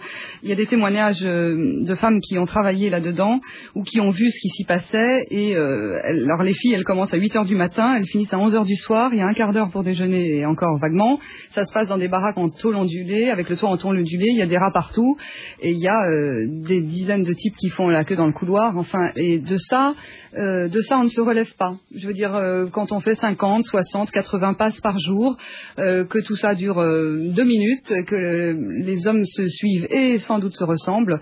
Il 0.43 0.49
y 0.49 0.53
a 0.53 0.57
des 0.57 0.67
témoignages 0.67 1.23
euh, 1.23 1.57
de 1.85 1.95
femmes 1.97 2.21
qui 2.21 2.39
ont 2.39 2.47
travaillé 2.47 2.91
là-dedans 2.91 3.41
ou 3.75 3.83
qui 3.83 4.01
ont 4.01 4.11
vu 4.11 4.31
ce 4.31 4.39
qui 4.41 4.49
s'y 4.51 4.65
passait. 4.65 5.27
Et 5.31 5.57
euh, 5.57 6.01
elles- 6.05 6.25
alors, 6.31 6.43
les 6.43 6.55
filles, 6.55 6.75
elles 6.75 6.85
commencent 6.85 7.13
à 7.13 7.19
8 7.19 7.37
heures 7.37 7.45
du 7.45 7.57
matin, 7.57 7.95
elles 7.97 8.07
finissent 8.07 8.33
à 8.33 8.39
11 8.39 8.55
heures 8.55 8.65
du 8.65 8.77
soir. 8.77 9.11
Il 9.13 9.19
y 9.19 9.23
a 9.23 9.27
un 9.27 9.35
quart 9.35 9.53
d'heure 9.53 9.71
pour 9.71 9.83
déjeuner 9.83 10.37
et 10.39 10.47
encore 10.47 10.79
vaguement. 10.79 11.19
Ça 11.51 11.65
se 11.65 11.72
passe 11.73 11.89
dans 11.89 11.99
des 11.99 12.09
baraques 12.09 12.39
en 12.39 12.49
tôle 12.49 12.77
ondulée, 12.77 13.31
avec 13.31 13.49
le 13.49 13.57
toit 13.57 13.69
en 13.69 13.77
tôle 13.77 13.99
ondulée. 13.99 14.29
Il 14.29 14.37
y 14.37 14.43
a 14.43 14.47
des 14.47 14.59
rats 14.59 14.71
partout 14.71 15.17
et 15.61 15.71
il 15.71 15.79
y 15.79 15.89
a 15.89 16.09
euh, 16.09 16.47
des 16.49 16.81
dizaines 16.81 17.23
de 17.23 17.33
types 17.33 17.57
qui 17.57 17.69
font 17.69 17.89
la 17.89 18.05
queue 18.05 18.17
dans 18.17 18.27
le 18.27 18.33
couloir. 18.33 18.77
Enfin, 18.77 19.11
et 19.17 19.39
de 19.39 19.57
ça, 19.57 19.95
euh, 20.35 20.69
de 20.69 20.81
ça, 20.81 20.99
on 20.99 21.05
ne 21.05 21.09
se 21.09 21.21
relève 21.21 21.53
pas. 21.59 21.75
Je 21.95 22.07
veux 22.07 22.15
dire, 22.15 22.35
euh, 22.35 22.67
quand 22.67 22.93
on 22.93 23.01
fait 23.01 23.15
50, 23.15 23.65
60, 23.65 24.11
80 24.11 24.55
passes 24.55 24.81
par 24.81 24.99
jour, 24.99 25.37
que 25.77 26.25
tout 26.25 26.37
ça 26.37 26.55
dure 26.55 26.77
deux 26.77 27.45
minutes, 27.45 27.93
que 28.07 28.85
les 28.85 29.07
hommes 29.07 29.25
se 29.25 29.47
suivent 29.49 29.87
et 29.91 30.19
sans 30.19 30.39
doute 30.39 30.55
se 30.55 30.65
ressemblent. 30.65 31.21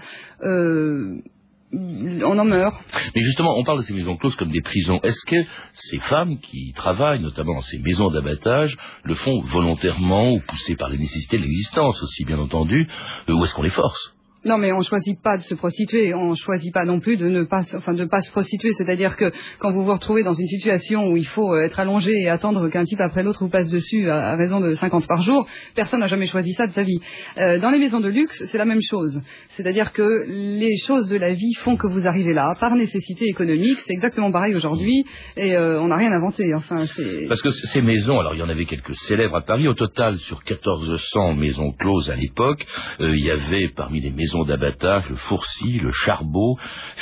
On 1.73 2.39
en 2.39 2.45
meurt. 2.45 2.75
Mais 3.15 3.23
justement, 3.23 3.55
on 3.57 3.65
parle 3.65 3.79
de 3.79 3.85
ces 3.85 3.95
maisons 3.95 4.17
closes 4.17 4.37
comme 4.37 4.51
des 4.51 4.61
prisons. 4.61 5.01
Est-ce 5.03 5.25
que 5.27 5.49
ces 5.73 5.99
femmes 6.01 6.39
qui 6.41 6.73
travaillent, 6.75 7.21
notamment 7.21 7.55
dans 7.55 7.63
ces 7.63 7.79
maisons 7.79 8.11
d'abattage, 8.11 8.77
le 9.05 9.15
font 9.15 9.41
volontairement 9.43 10.33
ou 10.33 10.41
poussées 10.41 10.77
par 10.77 10.89
les 10.89 10.99
nécessités 10.99 11.39
de 11.39 11.43
l'existence 11.43 12.03
aussi, 12.03 12.25
bien 12.25 12.39
entendu, 12.39 12.87
euh, 13.29 13.33
ou 13.35 13.45
est-ce 13.45 13.55
qu'on 13.55 13.63
les 13.63 13.71
force? 13.71 14.15
Non, 14.43 14.57
mais 14.57 14.73
on 14.73 14.81
choisit 14.81 15.21
pas 15.21 15.37
de 15.37 15.43
se 15.43 15.55
prostituer, 15.55 16.15
on 16.15 16.35
choisit 16.35 16.73
pas 16.73 16.87
non 16.87 16.99
plus 16.99 17.19
de 17.19 17.29
ne 17.29 17.43
pas, 17.43 17.61
enfin, 17.77 17.93
de 17.93 18.07
pas 18.07 18.23
se 18.23 18.31
prostituer. 18.31 18.73
C'est-à-dire 18.73 19.17
que 19.17 19.31
quand 19.59 19.71
vous 19.71 19.85
vous 19.85 19.93
retrouvez 19.93 20.23
dans 20.23 20.33
une 20.33 20.47
situation 20.47 21.09
où 21.09 21.17
il 21.19 21.27
faut 21.27 21.55
euh, 21.55 21.65
être 21.65 21.79
allongé 21.79 22.11
et 22.23 22.31
attendre 22.31 22.71
qu'un 22.71 22.85
type 22.85 23.03
après 23.03 23.23
l'autre 23.23 23.41
vous 23.45 23.51
passe 23.51 23.69
dessus 23.71 24.09
à, 24.09 24.37
raison 24.37 24.59
de 24.61 24.73
50 24.73 25.07
par 25.07 25.21
jour, 25.21 25.47
personne 25.75 26.01
n'a 26.01 26.09
jamais 26.09 26.27
choisi 26.27 26.55
ça 26.55 26.67
de 26.67 26.73
sa 26.73 26.85
vie. 26.85 27.01
Euh, 27.37 27.59
dans 27.59 27.69
les 27.69 27.79
maisons 27.79 28.01
de 28.01 28.09
luxe, 28.09 28.43
c'est 28.47 28.57
la 28.57 28.65
même 28.65 28.81
chose. 28.81 29.21
C'est-à-dire 29.51 29.93
que 29.93 30.25
les 30.27 30.79
choses 30.79 31.09
de 31.09 31.19
la 31.19 31.35
vie 31.35 31.53
font 31.59 31.77
que 31.77 31.87
vous 31.87 32.07
arrivez 32.07 32.33
là 32.33 32.57
par 32.59 32.75
nécessité 32.77 33.27
économique. 33.27 33.79
C'est 33.81 33.93
exactement 33.93 34.33
pareil 34.33 34.55
aujourd'hui 34.55 35.05
et 35.37 35.55
euh, 35.55 35.79
on 35.83 35.89
n'a 35.89 35.97
rien 35.97 36.13
inventé. 36.13 36.55
Enfin. 36.55 36.85
Parce 37.29 37.43
que 37.43 37.51
ces 37.51 37.83
maisons, 37.83 38.19
alors 38.19 38.35
il 38.35 38.39
y 38.39 38.43
en 38.43 38.49
avait 38.49 38.65
quelques 38.65 38.95
célèbres 38.95 39.37
à 39.37 39.43
Paris, 39.43 39.69
au 39.69 39.75
total 39.75 40.17
sur 40.17 40.39
1400 40.49 41.35
maisons 41.35 41.73
closes 41.73 42.09
à 42.09 42.17
l'époque, 42.17 42.65
il 43.01 43.23
y 43.23 43.31
avait 43.31 43.69
parmi 43.77 44.01
les 44.01 44.11
maisons 44.11 44.30
d'abattage 44.45 45.11
le 45.11 45.17
Fourcy, 45.17 45.79
le 45.81 45.93
Charbot, 45.93 46.57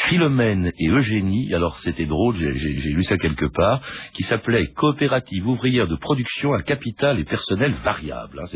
Philomène 0.09 0.73
et 0.79 0.89
Eugénie, 0.89 1.53
alors 1.55 1.77
c'était 1.77 2.07
drôle, 2.07 2.37
j'ai- 2.37 2.53
lu 2.91 3.03
ça 3.05 3.17
quelque 3.19 3.47
part, 3.47 3.81
qui 4.15 4.23
s'appelait 4.25 4.67
Coopérative 4.75 5.47
ouvrière 5.47 5.87
de 5.87 5.97
production 5.97 6.55
à 6.55 6.63
capital 6.63 7.19
et 7.19 7.25
personnel 7.25 7.75
variable. 7.85 8.41
hein. 8.41 8.47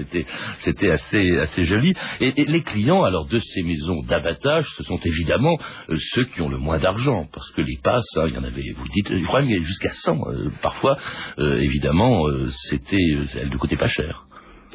C'était 0.59 0.91
assez 0.91 1.39
assez 1.39 1.65
joli. 1.65 1.95
Et, 2.21 2.33
les 2.45 2.63
clients 2.63 3.05
alors 3.05 3.27
de 3.27 3.39
ces 3.39 3.63
maisons 3.63 4.03
d'abattage, 4.03 4.67
ce 4.77 4.83
sont 4.85 4.99
évidemment 5.05 5.57
euh, 5.91 5.97
ceux 5.99 6.25
qui 6.25 6.41
ont 6.43 6.49
le 6.49 6.59
moins 6.59 6.79
d'argent, 6.79 7.27
parce 7.33 7.51
que 7.53 7.63
les 7.63 7.79
passes, 7.83 8.17
hein, 8.17 8.25
il 8.29 8.35
y 8.35 8.39
en 8.39 8.45
avait, 8.45 8.73
vous 8.75 8.85
le 8.85 8.91
dites, 8.91 9.19
je 9.19 9.25
crois 9.27 9.43
jusqu'à 9.43 9.91
100 9.93 10.19
euh, 10.29 10.51
parfois. 10.63 10.97
Euh, 11.39 11.59
évidemment, 11.61 12.25
c'était, 12.49 12.97
elles 13.41 13.51
ne 13.51 13.57
coûtaient 13.57 13.77
pas 13.77 13.89
cher. 13.89 14.25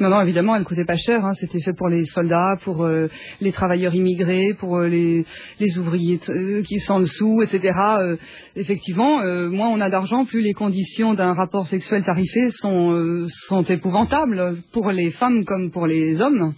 Non, 0.00 0.10
non, 0.10 0.20
évidemment, 0.20 0.54
elle 0.54 0.62
coûtait 0.62 0.84
pas 0.84 0.96
cher. 0.96 1.24
Hein. 1.24 1.32
C'était 1.34 1.60
fait 1.60 1.72
pour 1.72 1.88
les 1.88 2.04
soldats, 2.04 2.54
pour 2.62 2.84
euh, 2.84 3.08
les 3.40 3.50
travailleurs 3.50 3.94
immigrés, 3.94 4.54
pour 4.56 4.76
euh, 4.76 4.86
les, 4.86 5.24
les 5.58 5.78
ouvriers 5.78 6.20
euh, 6.28 6.62
qui 6.62 6.78
sont 6.78 7.00
dessous, 7.00 7.42
etc. 7.42 7.74
Euh, 7.98 8.16
effectivement, 8.54 9.22
euh, 9.22 9.48
moins 9.48 9.68
on 9.68 9.80
a 9.80 9.90
d'argent, 9.90 10.24
plus 10.24 10.40
les 10.40 10.52
conditions 10.52 11.14
d'un 11.14 11.32
rapport 11.32 11.66
sexuel 11.66 12.04
tarifé 12.04 12.50
sont, 12.50 13.26
sont 13.48 13.62
épouvantables 13.62 14.58
pour 14.72 14.90
les 14.90 15.10
femmes 15.10 15.44
comme 15.44 15.72
pour 15.72 15.86
les 15.86 16.20
hommes. 16.22 16.54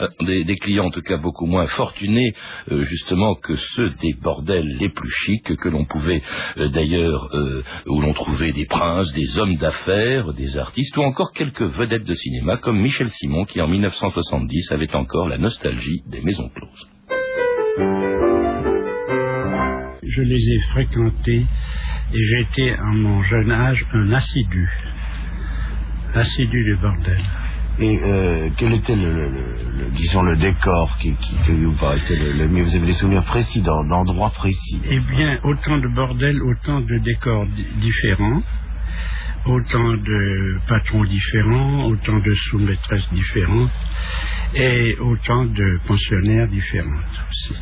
Euh, 0.00 0.44
Des, 0.44 0.56
clients 0.56 0.86
en 0.86 0.90
tout 0.90 1.02
cas 1.02 1.16
beaucoup 1.16 1.46
moins 1.46 1.66
fortunés 1.66 2.32
euh, 2.70 2.84
justement 2.84 3.34
que 3.34 3.54
ceux 3.54 3.90
des 4.00 4.14
bordels 4.14 4.76
les 4.78 4.88
plus 4.88 5.10
chics 5.10 5.56
que 5.56 5.68
l'on 5.68 5.84
pouvait 5.84 6.22
euh, 6.58 6.68
d'ailleurs 6.68 7.30
où 7.86 8.00
l'on 8.00 8.12
trouvait 8.12 8.52
des 8.52 8.66
princes, 8.66 9.12
des 9.12 9.38
hommes 9.38 9.56
d'affaires, 9.56 10.32
des 10.34 10.58
artistes 10.58 10.96
ou 10.96 11.02
encore 11.02 11.32
quelques 11.32 11.62
vedettes 11.62 12.04
de 12.04 12.14
cinéma 12.14 12.56
comme 12.56 12.80
Michel 12.80 13.08
Simon 13.08 13.44
qui 13.44 13.60
en 13.60 13.68
1970 13.68 14.72
avait 14.72 14.94
encore 14.94 15.28
la 15.28 15.38
nostalgie 15.38 16.02
des 16.06 16.20
maisons 16.20 16.48
closes. 16.48 16.88
Je 20.02 20.22
les 20.22 20.52
ai 20.52 20.58
fréquentés 20.70 21.46
et 22.12 22.18
j'étais 22.18 22.72
à 22.72 22.86
mon 22.86 23.22
jeune 23.24 23.50
âge 23.50 23.84
un 23.92 24.12
assidu. 24.12 24.68
Assidu 26.14 26.64
du 26.64 26.76
bordel. 26.80 27.20
Et 27.80 28.00
euh, 28.02 28.48
quel 28.56 28.72
était 28.72 28.96
le, 28.96 29.08
le- 29.12 29.28
le- 29.78 29.90
disons 29.92 30.22
le 30.22 30.36
décor 30.36 30.96
qui, 30.98 31.14
qui, 31.14 31.36
vous 31.64 31.72
paraissait 31.74 32.16
le, 32.16 32.32
mieux? 32.48 32.62
Vous 32.64 32.74
avez 32.76 32.86
des 32.86 32.92
souvenirs 32.92 33.24
précis 33.24 33.60
d'en- 33.62 33.84
d'endroits 33.84 34.30
précis. 34.30 34.80
Eh 34.84 34.98
bien, 34.98 35.38
autant 35.44 35.78
de 35.78 35.88
bordels, 35.94 36.42
autant 36.42 36.80
de 36.80 36.98
décors 37.04 37.46
di- 37.46 37.66
différents, 37.80 38.42
autant 39.48 39.94
de 39.94 40.58
patrons 40.68 41.04
différents, 41.04 41.86
autant 41.86 42.18
de 42.18 42.34
sous-maîtresses 42.34 43.08
différentes 43.12 43.70
et 44.54 44.96
autant 45.00 45.44
de 45.44 45.78
pensionnaires 45.86 46.48
différentes 46.48 47.20
aussi. 47.30 47.56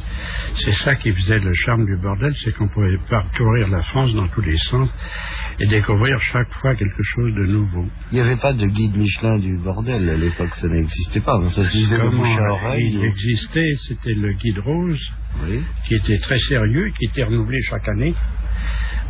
C'est 0.55 0.73
ça 0.85 0.95
qui 0.97 1.13
faisait 1.13 1.39
le 1.39 1.53
charme 1.55 1.85
du 1.85 1.97
bordel, 1.97 2.33
c'est 2.43 2.53
qu'on 2.57 2.69
pouvait 2.69 2.97
parcourir 3.09 3.69
la 3.69 3.83
France 3.83 4.15
dans 4.15 4.29
tous 4.29 4.41
les 4.41 4.57
sens 4.71 4.93
et 5.61 5.67
découvrir 5.67 6.21
chaque 6.33 6.53
fois 6.61 6.75
quelque 6.75 7.03
chose 7.03 7.35
de 7.35 7.47
nouveau. 7.47 7.87
Il 8.13 8.17
n'y 8.17 8.21
avait 8.21 8.37
pas 8.41 8.53
de 8.53 8.67
guide 8.67 8.97
Michelin 8.97 9.39
du 9.39 9.57
bordel 9.59 10.09
à 10.09 10.17
l'époque, 10.17 10.55
ça 10.55 10.69
n'existait 10.69 11.21
pas. 11.21 11.33
Comment 11.33 12.11
bouche 12.11 12.29
à 12.29 12.33
il 12.33 12.51
oreille. 12.51 12.97
ou- 12.99 13.05
existait, 13.05 13.73
c'était 13.89 14.15
le 14.15 14.33
guide 14.35 14.59
rose, 14.59 15.01
Oui. 15.47 15.63
qui 15.87 15.95
était 15.95 16.19
très 16.19 16.39
sérieux, 16.49 16.91
qui 16.99 17.07
était 17.07 17.25
renouvelé 17.25 17.59
chaque 17.63 17.89
année. 17.89 18.15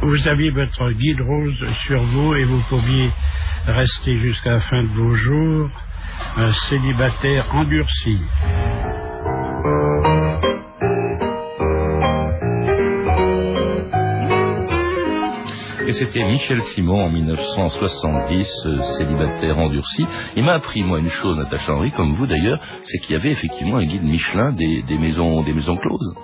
Vous 0.02 0.28
aviez 0.28 0.50
votre 0.50 0.90
guide 0.92 1.20
rose 1.20 1.66
sur 1.86 2.02
vous 2.02 2.34
et 2.34 2.44
vous 2.44 2.62
pouviez 2.68 3.10
rester 3.66 4.18
jusqu'à 4.20 4.50
la 4.52 4.60
fin 4.60 4.82
de 4.82 4.88
vos 4.88 5.14
jours 5.16 5.70
célibataire 6.68 7.46
endurci. 7.54 8.18
C'était 15.98 16.24
Michel 16.24 16.62
Simon 16.74 17.04
en 17.04 17.10
1970, 17.10 18.66
euh, 18.66 18.82
célibataire 18.98 19.58
endurci. 19.58 20.04
Il 20.36 20.44
m'a 20.44 20.54
appris, 20.54 20.82
moi, 20.82 20.98
une 20.98 21.08
chose, 21.08 21.38
Natacha 21.38 21.72
Henry, 21.74 21.90
comme 21.92 22.14
vous 22.14 22.26
d'ailleurs, 22.26 22.60
c'est 22.82 22.98
qu'il 22.98 23.12
y 23.12 23.18
avait 23.18 23.30
effectivement 23.30 23.78
un 23.78 23.86
guide 23.86 24.02
Michelin 24.02 24.52
des, 24.52 24.82
des 24.82 24.98
maisons, 24.98 25.42
des 25.42 25.54
maisons 25.54 25.76
closes. 25.76 26.14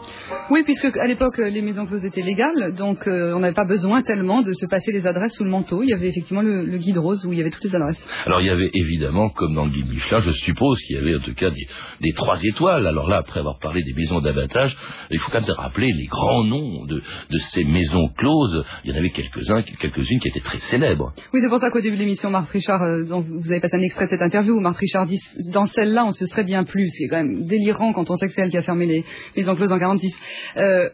Oui, 0.50 0.62
puisque 0.64 0.94
à 0.96 1.06
l'époque 1.06 1.38
euh, 1.38 1.48
les 1.48 1.62
maisons 1.62 1.86
closes 1.86 2.04
étaient 2.04 2.22
légales, 2.22 2.74
donc 2.76 3.06
euh, 3.06 3.32
on 3.34 3.38
n'avait 3.38 3.54
pas 3.54 3.64
besoin 3.64 4.02
tellement 4.02 4.42
de 4.42 4.52
se 4.52 4.66
passer 4.66 4.92
les 4.92 5.06
adresses 5.06 5.36
sous 5.36 5.44
le 5.44 5.50
manteau. 5.50 5.82
Il 5.82 5.88
y 5.88 5.94
avait 5.94 6.08
effectivement 6.08 6.42
le, 6.42 6.66
le 6.66 6.78
guide 6.78 6.98
rose 6.98 7.24
où 7.24 7.32
il 7.32 7.38
y 7.38 7.40
avait 7.40 7.50
toutes 7.50 7.64
les 7.64 7.74
adresses. 7.74 8.06
Alors 8.26 8.40
il 8.40 8.48
y 8.48 8.50
avait 8.50 8.70
évidemment, 8.74 9.30
comme 9.30 9.54
dans 9.54 9.64
le 9.64 9.70
guide 9.70 9.88
Michelin, 9.88 10.18
je 10.18 10.32
suppose 10.32 10.80
qu'il 10.82 10.96
y 10.96 10.98
avait 10.98 11.16
en 11.16 11.20
tout 11.20 11.34
cas 11.34 11.48
des, 11.50 11.66
des 12.00 12.12
trois 12.12 12.42
étoiles. 12.42 12.86
Alors 12.86 13.08
là, 13.08 13.18
après 13.18 13.40
avoir 13.40 13.58
parlé 13.58 13.82
des 13.82 13.94
maisons 13.94 14.20
d'abattage, 14.20 14.76
il 15.10 15.18
faut 15.18 15.30
quand 15.30 15.40
même 15.40 15.56
rappeler 15.56 15.88
les 15.92 16.06
grands 16.06 16.44
noms 16.44 16.84
de, 16.84 16.96
de 17.30 17.38
ces 17.38 17.64
maisons 17.64 18.08
closes. 18.18 18.64
Il 18.84 18.90
y 18.90 18.94
en 18.94 18.98
avait 18.98 19.10
quelques-uns 19.10 19.61
quelques-unes 19.78 20.20
qui 20.20 20.28
étaient 20.28 20.40
très 20.40 20.58
célèbres. 20.58 21.12
Oui, 21.32 21.40
c'est 21.42 21.48
pour 21.48 21.58
ça 21.58 21.70
qu'au 21.70 21.80
début 21.80 21.96
de 21.96 22.00
l'émission, 22.00 22.30
Marthe 22.30 22.50
Richard, 22.50 22.82
euh, 22.82 23.04
dont 23.04 23.20
vous 23.20 23.50
avez 23.50 23.60
passé 23.60 23.76
un 23.76 23.82
extrait 23.82 24.06
de 24.06 24.10
cette 24.10 24.22
interview, 24.22 24.56
où 24.56 24.60
Marthe 24.60 24.78
Richard 24.78 25.06
dit 25.06 25.18
dans 25.52 25.66
celle-là, 25.66 26.04
on 26.06 26.10
se 26.10 26.26
serait 26.26 26.44
bien 26.44 26.64
plus, 26.64 26.90
ce 26.90 26.96
qui 26.98 27.04
est 27.04 27.08
quand 27.08 27.22
même 27.22 27.46
délirant 27.46 27.92
quand 27.92 28.10
on 28.10 28.16
sait 28.16 28.28
que 28.28 28.32
c'est 28.32 28.42
elle 28.42 28.50
qui 28.50 28.56
a 28.56 28.62
fermé 28.62 28.86
les 28.86 29.04
maisons 29.36 29.54
closes 29.54 29.72
en 29.72 29.78
46. 29.78 30.14
Euh, 30.56 30.88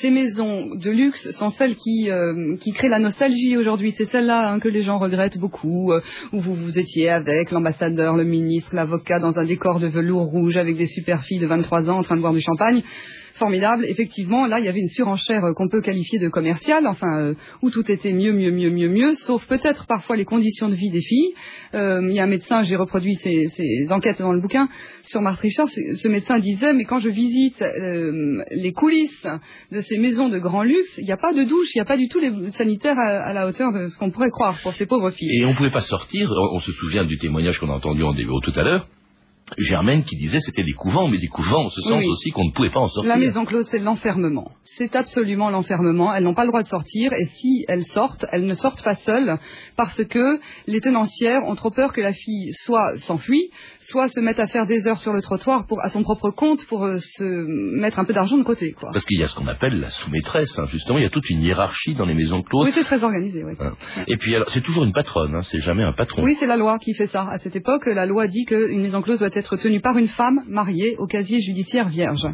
ces 0.00 0.10
maisons 0.10 0.74
de 0.74 0.90
luxe 0.90 1.30
sont 1.32 1.50
celles 1.50 1.74
qui, 1.74 2.10
euh, 2.10 2.56
qui 2.60 2.72
créent 2.72 2.88
la 2.88 2.98
nostalgie 2.98 3.56
aujourd'hui. 3.56 3.90
C'est 3.92 4.06
celles-là 4.06 4.50
hein, 4.50 4.60
que 4.60 4.68
les 4.68 4.82
gens 4.82 4.98
regrettent 4.98 5.38
beaucoup, 5.38 5.92
où 6.32 6.40
vous, 6.40 6.54
vous 6.54 6.78
étiez 6.78 7.10
avec 7.10 7.50
l'ambassadeur, 7.50 8.16
le 8.16 8.24
ministre, 8.24 8.74
l'avocat 8.74 9.18
dans 9.18 9.38
un 9.38 9.44
décor 9.44 9.80
de 9.80 9.88
velours 9.88 10.26
rouge 10.26 10.56
avec 10.56 10.76
des 10.76 10.86
super 10.86 11.24
filles 11.24 11.40
de 11.40 11.46
23 11.46 11.90
ans 11.90 11.98
en 11.98 12.02
train 12.02 12.16
de 12.16 12.20
boire 12.20 12.32
du 12.32 12.40
champagne 12.40 12.82
formidable. 13.34 13.84
Effectivement, 13.88 14.46
là, 14.46 14.60
il 14.60 14.64
y 14.64 14.68
avait 14.68 14.80
une 14.80 14.88
surenchère 14.88 15.44
euh, 15.44 15.52
qu'on 15.52 15.68
peut 15.68 15.80
qualifier 15.80 16.18
de 16.18 16.28
commerciale, 16.28 16.86
enfin, 16.86 17.18
euh, 17.18 17.34
où 17.62 17.70
tout 17.70 17.90
était 17.90 18.12
mieux, 18.12 18.32
mieux, 18.32 18.50
mieux, 18.50 18.70
mieux, 18.70 18.88
mieux, 18.88 19.14
sauf 19.14 19.44
peut-être 19.46 19.86
parfois 19.86 20.16
les 20.16 20.24
conditions 20.24 20.68
de 20.68 20.74
vie 20.74 20.90
des 20.90 21.00
filles. 21.00 21.34
Euh, 21.74 22.00
il 22.08 22.14
y 22.14 22.20
a 22.20 22.24
un 22.24 22.28
médecin, 22.28 22.62
j'ai 22.62 22.76
reproduit 22.76 23.14
ses, 23.16 23.92
enquêtes 23.92 24.20
dans 24.20 24.32
le 24.32 24.40
bouquin 24.40 24.68
sur 25.02 25.20
Marthe 25.20 25.40
Richard, 25.40 25.68
ce 25.68 26.08
médecin 26.08 26.38
disait, 26.38 26.72
mais 26.72 26.84
quand 26.84 26.98
je 26.98 27.08
visite 27.08 27.62
les 28.50 28.72
coulisses 28.72 29.26
de 29.70 29.80
ces 29.80 29.98
maisons 29.98 30.28
de 30.28 30.38
grand 30.38 30.62
luxe, 30.62 30.96
il 30.98 31.04
n'y 31.04 31.12
a 31.12 31.16
pas 31.16 31.32
de 31.32 31.44
douche, 31.44 31.68
il 31.74 31.78
n'y 31.78 31.82
a 31.82 31.84
pas 31.84 31.96
du 31.96 32.08
tout 32.08 32.18
les 32.18 32.50
sanitaires 32.52 32.98
à, 32.98 33.32
la 33.32 33.46
hauteur 33.46 33.72
de 33.72 33.86
ce 33.86 33.98
qu'on 33.98 34.10
pourrait 34.10 34.30
croire 34.30 34.58
pour 34.62 34.72
ces 34.72 34.86
pauvres 34.86 35.10
filles. 35.10 35.40
Et 35.40 35.44
on 35.44 35.50
ne 35.50 35.56
pouvait 35.56 35.70
pas 35.70 35.80
sortir, 35.80 36.30
on, 36.30 36.56
on 36.56 36.58
se 36.60 36.72
souvient 36.72 37.04
du 37.04 37.18
témoignage 37.18 37.58
qu'on 37.58 37.70
a 37.70 37.74
entendu 37.74 38.02
en 38.02 38.14
début 38.14 38.32
tout 38.42 38.58
à 38.58 38.62
l'heure, 38.62 38.86
Germaine 39.58 40.04
qui 40.04 40.16
disait 40.16 40.40
c'était 40.40 40.62
des 40.62 40.72
couvents, 40.72 41.06
mais 41.08 41.18
des 41.18 41.28
couvents 41.28 41.66
en 41.66 41.68
ce 41.68 41.80
sens 41.82 41.98
Oui. 41.98 42.08
aussi 42.08 42.30
qu'on 42.30 42.46
ne 42.46 42.50
pouvait 42.50 42.70
pas 42.70 42.80
en 42.80 42.88
sortir. 42.88 43.12
La 43.12 43.18
maison 43.18 43.44
close, 43.44 43.66
c'est 43.70 43.78
l'enfermement. 43.78 44.52
C'est 44.62 44.96
absolument 44.96 45.50
l'enfermement. 45.50 46.14
Elles 46.14 46.24
n'ont 46.24 46.34
pas 46.34 46.44
le 46.44 46.48
droit 46.48 46.62
de 46.62 46.66
sortir 46.66 47.12
et 47.12 47.26
si 47.26 47.64
elles 47.68 47.84
sortent, 47.84 48.24
elles 48.32 48.46
ne 48.46 48.54
sortent 48.54 48.82
pas 48.82 48.94
seules 48.94 49.38
parce 49.76 50.02
que 50.04 50.40
les 50.66 50.80
tenancières 50.80 51.44
ont 51.46 51.54
trop 51.54 51.70
peur 51.70 51.92
que 51.92 52.00
la 52.00 52.12
fille 52.14 52.52
soit 52.54 52.96
s'enfuit, 52.98 53.50
soit 53.80 54.08
se 54.08 54.20
mette 54.20 54.40
à 54.40 54.46
faire 54.46 54.66
des 54.66 54.88
heures 54.88 54.98
sur 54.98 55.12
le 55.12 55.20
trottoir 55.20 55.66
pour, 55.66 55.84
à 55.84 55.90
son 55.90 56.02
propre 56.02 56.30
compte 56.30 56.64
pour 56.66 56.84
euh, 56.84 56.98
se 56.98 57.24
mettre 57.78 57.98
un 57.98 58.04
peu 58.04 58.14
d'argent 58.14 58.38
de 58.38 58.44
côté. 58.44 58.72
Quoi. 58.72 58.90
Parce 58.92 59.04
qu'il 59.04 59.20
y 59.20 59.22
a 59.22 59.28
ce 59.28 59.36
qu'on 59.36 59.46
appelle 59.46 59.78
la 59.78 59.90
sous-maîtresse, 59.90 60.58
hein, 60.58 60.66
justement, 60.70 60.98
il 60.98 61.02
y 61.02 61.06
a 61.06 61.10
toute 61.10 61.28
une 61.28 61.42
hiérarchie 61.42 61.94
dans 61.94 62.06
les 62.06 62.14
maisons 62.14 62.42
closes. 62.42 62.64
Oui, 62.64 62.72
c'est 62.74 62.84
très 62.84 63.02
organisé. 63.04 63.44
Oui. 63.44 63.52
Hein. 63.60 63.72
Et 64.08 64.16
puis 64.16 64.34
alors, 64.34 64.48
c'est 64.48 64.62
toujours 64.62 64.84
une 64.84 64.92
patronne, 64.92 65.34
hein, 65.34 65.42
c'est 65.42 65.60
jamais 65.60 65.82
un 65.82 65.92
patron. 65.92 66.22
Oui, 66.22 66.36
c'est 66.40 66.46
la 66.46 66.56
loi 66.56 66.78
qui 66.78 66.94
fait 66.94 67.06
ça. 67.08 67.28
À 67.30 67.38
cette 67.38 67.56
époque, 67.56 67.86
la 67.86 68.06
loi 68.06 68.26
dit 68.26 68.46
qu'une 68.46 68.80
maison 68.80 69.02
close 69.02 69.18
doit 69.18 69.28
être 69.36 69.56
tenue 69.56 69.80
par 69.80 69.98
une 69.98 70.08
femme 70.08 70.42
mariée 70.48 70.96
au 70.98 71.06
casier 71.06 71.40
judiciaire 71.40 71.88
vierge. 71.88 72.26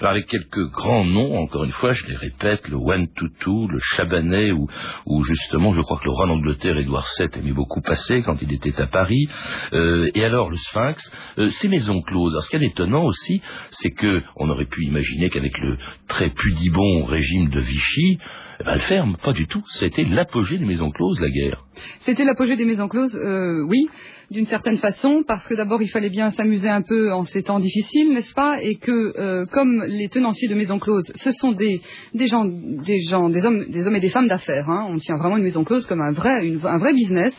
Alors 0.00 0.12
avec 0.12 0.26
quelques 0.26 0.70
grands 0.70 1.04
noms, 1.04 1.38
encore 1.38 1.64
une 1.64 1.72
fois, 1.72 1.92
je 1.92 2.06
les 2.06 2.16
répète, 2.16 2.68
le 2.68 2.76
One 2.76 3.08
Tutu, 3.14 3.66
le 3.68 3.78
Chabanais, 3.80 4.52
ou 4.52 5.24
justement, 5.24 5.72
je 5.72 5.80
crois 5.80 5.98
que 5.98 6.04
le 6.04 6.12
roi 6.12 6.26
d'Angleterre, 6.26 6.78
Édouard 6.78 7.08
VII, 7.18 7.28
aimait 7.36 7.52
beaucoup 7.52 7.80
passer 7.80 8.22
quand 8.22 8.36
il 8.40 8.52
était 8.52 8.80
à 8.80 8.86
Paris. 8.86 9.28
Euh, 9.72 10.08
et 10.14 10.24
alors 10.24 10.50
le 10.50 10.56
Sphinx, 10.56 11.10
euh, 11.38 11.48
ces 11.48 11.68
maisons 11.68 12.00
closes. 12.02 12.32
Alors 12.32 12.44
ce 12.44 12.50
qui 12.50 12.56
est 12.56 12.66
étonnant 12.66 13.04
aussi, 13.04 13.42
c'est 13.70 13.90
que 13.90 14.22
on 14.36 14.48
aurait 14.50 14.66
pu 14.66 14.84
imaginer 14.84 15.30
qu'avec 15.30 15.56
le 15.58 15.76
très 16.08 16.30
pudibond 16.30 17.04
régime 17.04 17.48
de 17.50 17.60
Vichy, 17.60 18.18
eh 18.60 18.64
ben, 18.64 18.72
elle 18.74 18.82
ferme, 18.82 19.16
pas 19.22 19.32
du 19.32 19.46
tout. 19.46 19.62
C'était 19.68 20.04
l'apogée 20.04 20.58
des 20.58 20.64
maisons 20.64 20.90
closes, 20.90 21.20
la 21.20 21.30
guerre. 21.30 21.64
C'était 22.00 22.24
l'apogée 22.24 22.56
des 22.56 22.64
maisons 22.64 22.88
closes, 22.88 23.14
euh, 23.16 23.62
oui, 23.62 23.88
d'une 24.30 24.44
certaine 24.44 24.76
façon, 24.76 25.22
parce 25.26 25.46
que 25.46 25.54
d'abord 25.54 25.82
il 25.82 25.88
fallait 25.88 26.10
bien 26.10 26.30
s'amuser 26.30 26.68
un 26.68 26.82
peu 26.82 27.12
en 27.12 27.24
ces 27.24 27.42
temps 27.42 27.60
difficiles, 27.60 28.12
n'est-ce 28.12 28.34
pas 28.34 28.62
Et 28.62 28.76
que 28.76 29.18
euh, 29.18 29.46
comme 29.46 29.84
les 29.86 30.08
tenanciers 30.08 30.48
de 30.48 30.54
maisons 30.54 30.78
closes, 30.78 31.12
ce 31.14 31.32
sont 31.32 31.52
des, 31.52 31.80
gens, 32.28 32.44
des 32.44 33.00
gens, 33.00 33.28
des 33.28 33.44
hommes, 33.44 33.64
des 33.68 33.86
hommes 33.86 33.96
et 33.96 34.00
des 34.00 34.10
femmes 34.10 34.28
d'affaires. 34.28 34.68
Hein, 34.68 34.86
on 34.90 34.96
tient 34.96 35.16
vraiment 35.16 35.36
une 35.36 35.44
maison 35.44 35.64
close 35.64 35.86
comme 35.86 36.00
un 36.00 36.12
vrai, 36.12 36.46
un 36.64 36.78
vrai 36.78 36.92
business. 36.92 37.34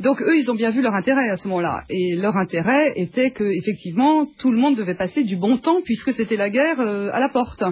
Donc 0.00 0.20
eux, 0.20 0.36
ils 0.36 0.50
ont 0.50 0.54
bien 0.54 0.70
vu 0.70 0.82
leur 0.82 0.94
intérêt 0.94 1.28
à 1.30 1.36
ce 1.36 1.48
moment-là, 1.48 1.84
et 1.88 2.16
leur 2.16 2.36
intérêt 2.36 2.92
était 2.96 3.30
que 3.30 3.44
effectivement 3.44 4.26
tout 4.38 4.50
le 4.50 4.58
monde 4.58 4.76
devait 4.76 4.94
passer 4.94 5.24
du 5.24 5.36
bon 5.36 5.58
temps 5.58 5.80
puisque 5.84 6.12
c'était 6.12 6.36
la 6.36 6.50
guerre 6.50 6.80
euh, 6.80 7.10
à 7.12 7.20
la 7.20 7.28
porte. 7.28 7.64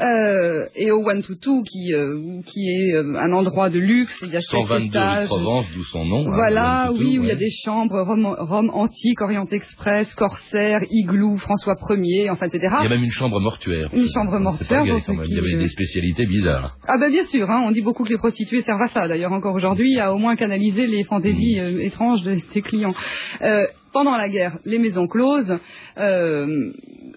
Euh, 0.00 0.66
et 0.76 0.90
au 0.92 1.04
One 1.04 1.22
Tutu, 1.22 1.62
qui, 1.64 1.92
euh, 1.92 2.40
qui 2.46 2.68
est 2.68 2.94
euh, 2.94 3.16
un 3.16 3.32
endroit 3.32 3.68
de 3.68 3.80
luxe, 3.80 4.16
il 4.22 4.28
y 4.32 4.36
a 4.36 4.40
chaque 4.40 4.60
122 4.68 4.98
rue. 4.98 5.26
Provence, 5.26 5.66
d'où 5.74 5.82
son 5.82 6.04
nom. 6.04 6.28
hein, 6.30 6.34
Voilà, 6.36 6.90
oui, 6.92 7.18
où 7.18 7.24
il 7.24 7.28
y 7.28 7.32
a 7.32 7.36
des 7.36 7.50
chambres, 7.50 8.00
Rome, 8.02 8.26
Rome 8.38 8.70
antique, 8.72 9.20
Orient 9.20 9.46
Express, 9.50 10.14
Corsaire, 10.14 10.80
Igloo, 10.88 11.36
François 11.38 11.74
Ier, 11.90 12.30
enfin, 12.30 12.46
etc. 12.46 12.72
Il 12.80 12.84
y 12.84 12.86
a 12.86 12.90
même 12.90 13.02
une 13.02 13.10
chambre 13.10 13.40
mortuaire. 13.40 13.88
Une 13.92 14.06
chambre 14.08 14.38
mortuaire, 14.38 14.78
pas 14.80 14.84
gay, 14.84 14.90
pour 14.92 15.00
quand 15.00 15.06
ceux 15.06 15.12
même. 15.14 15.22
qui, 15.22 15.32
Il 15.32 15.36
y 15.36 15.40
avait 15.54 15.62
des 15.62 15.68
spécialités 15.68 16.26
bizarres. 16.26 16.76
Ah 16.86 16.96
ben 16.98 17.10
bien 17.10 17.24
sûr, 17.24 17.50
hein, 17.50 17.64
on 17.66 17.72
dit 17.72 17.82
beaucoup 17.82 18.04
que 18.04 18.10
les 18.10 18.18
prostituées 18.18 18.62
servent 18.62 18.82
à 18.82 18.88
ça. 18.88 19.08
D'ailleurs, 19.08 19.32
encore 19.32 19.54
aujourd'hui, 19.54 19.98
à 19.98 20.14
au 20.14 20.18
moins 20.18 20.36
canaliser 20.36 20.86
les 20.86 21.02
fantaisies 21.04 21.58
étranges 21.80 22.22
de 22.22 22.36
ses 22.52 22.62
clients. 22.62 22.94
Euh, 23.42 23.66
pendant 23.92 24.12
la 24.12 24.28
guerre, 24.28 24.58
les 24.64 24.78
maisons 24.78 25.06
closes 25.08 25.58
euh, 25.96 26.70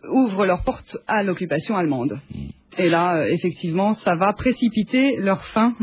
ouvrent 0.09 0.45
leurs 0.45 0.63
portes 0.63 0.97
à 1.07 1.21
l'occupation 1.21 1.75
allemande. 1.75 2.19
Et 2.77 2.89
là, 2.89 3.17
euh, 3.17 3.25
effectivement, 3.25 3.93
ça 3.93 4.15
va 4.15 4.33
précipiter 4.33 5.17
leur 5.17 5.43
fin. 5.45 5.73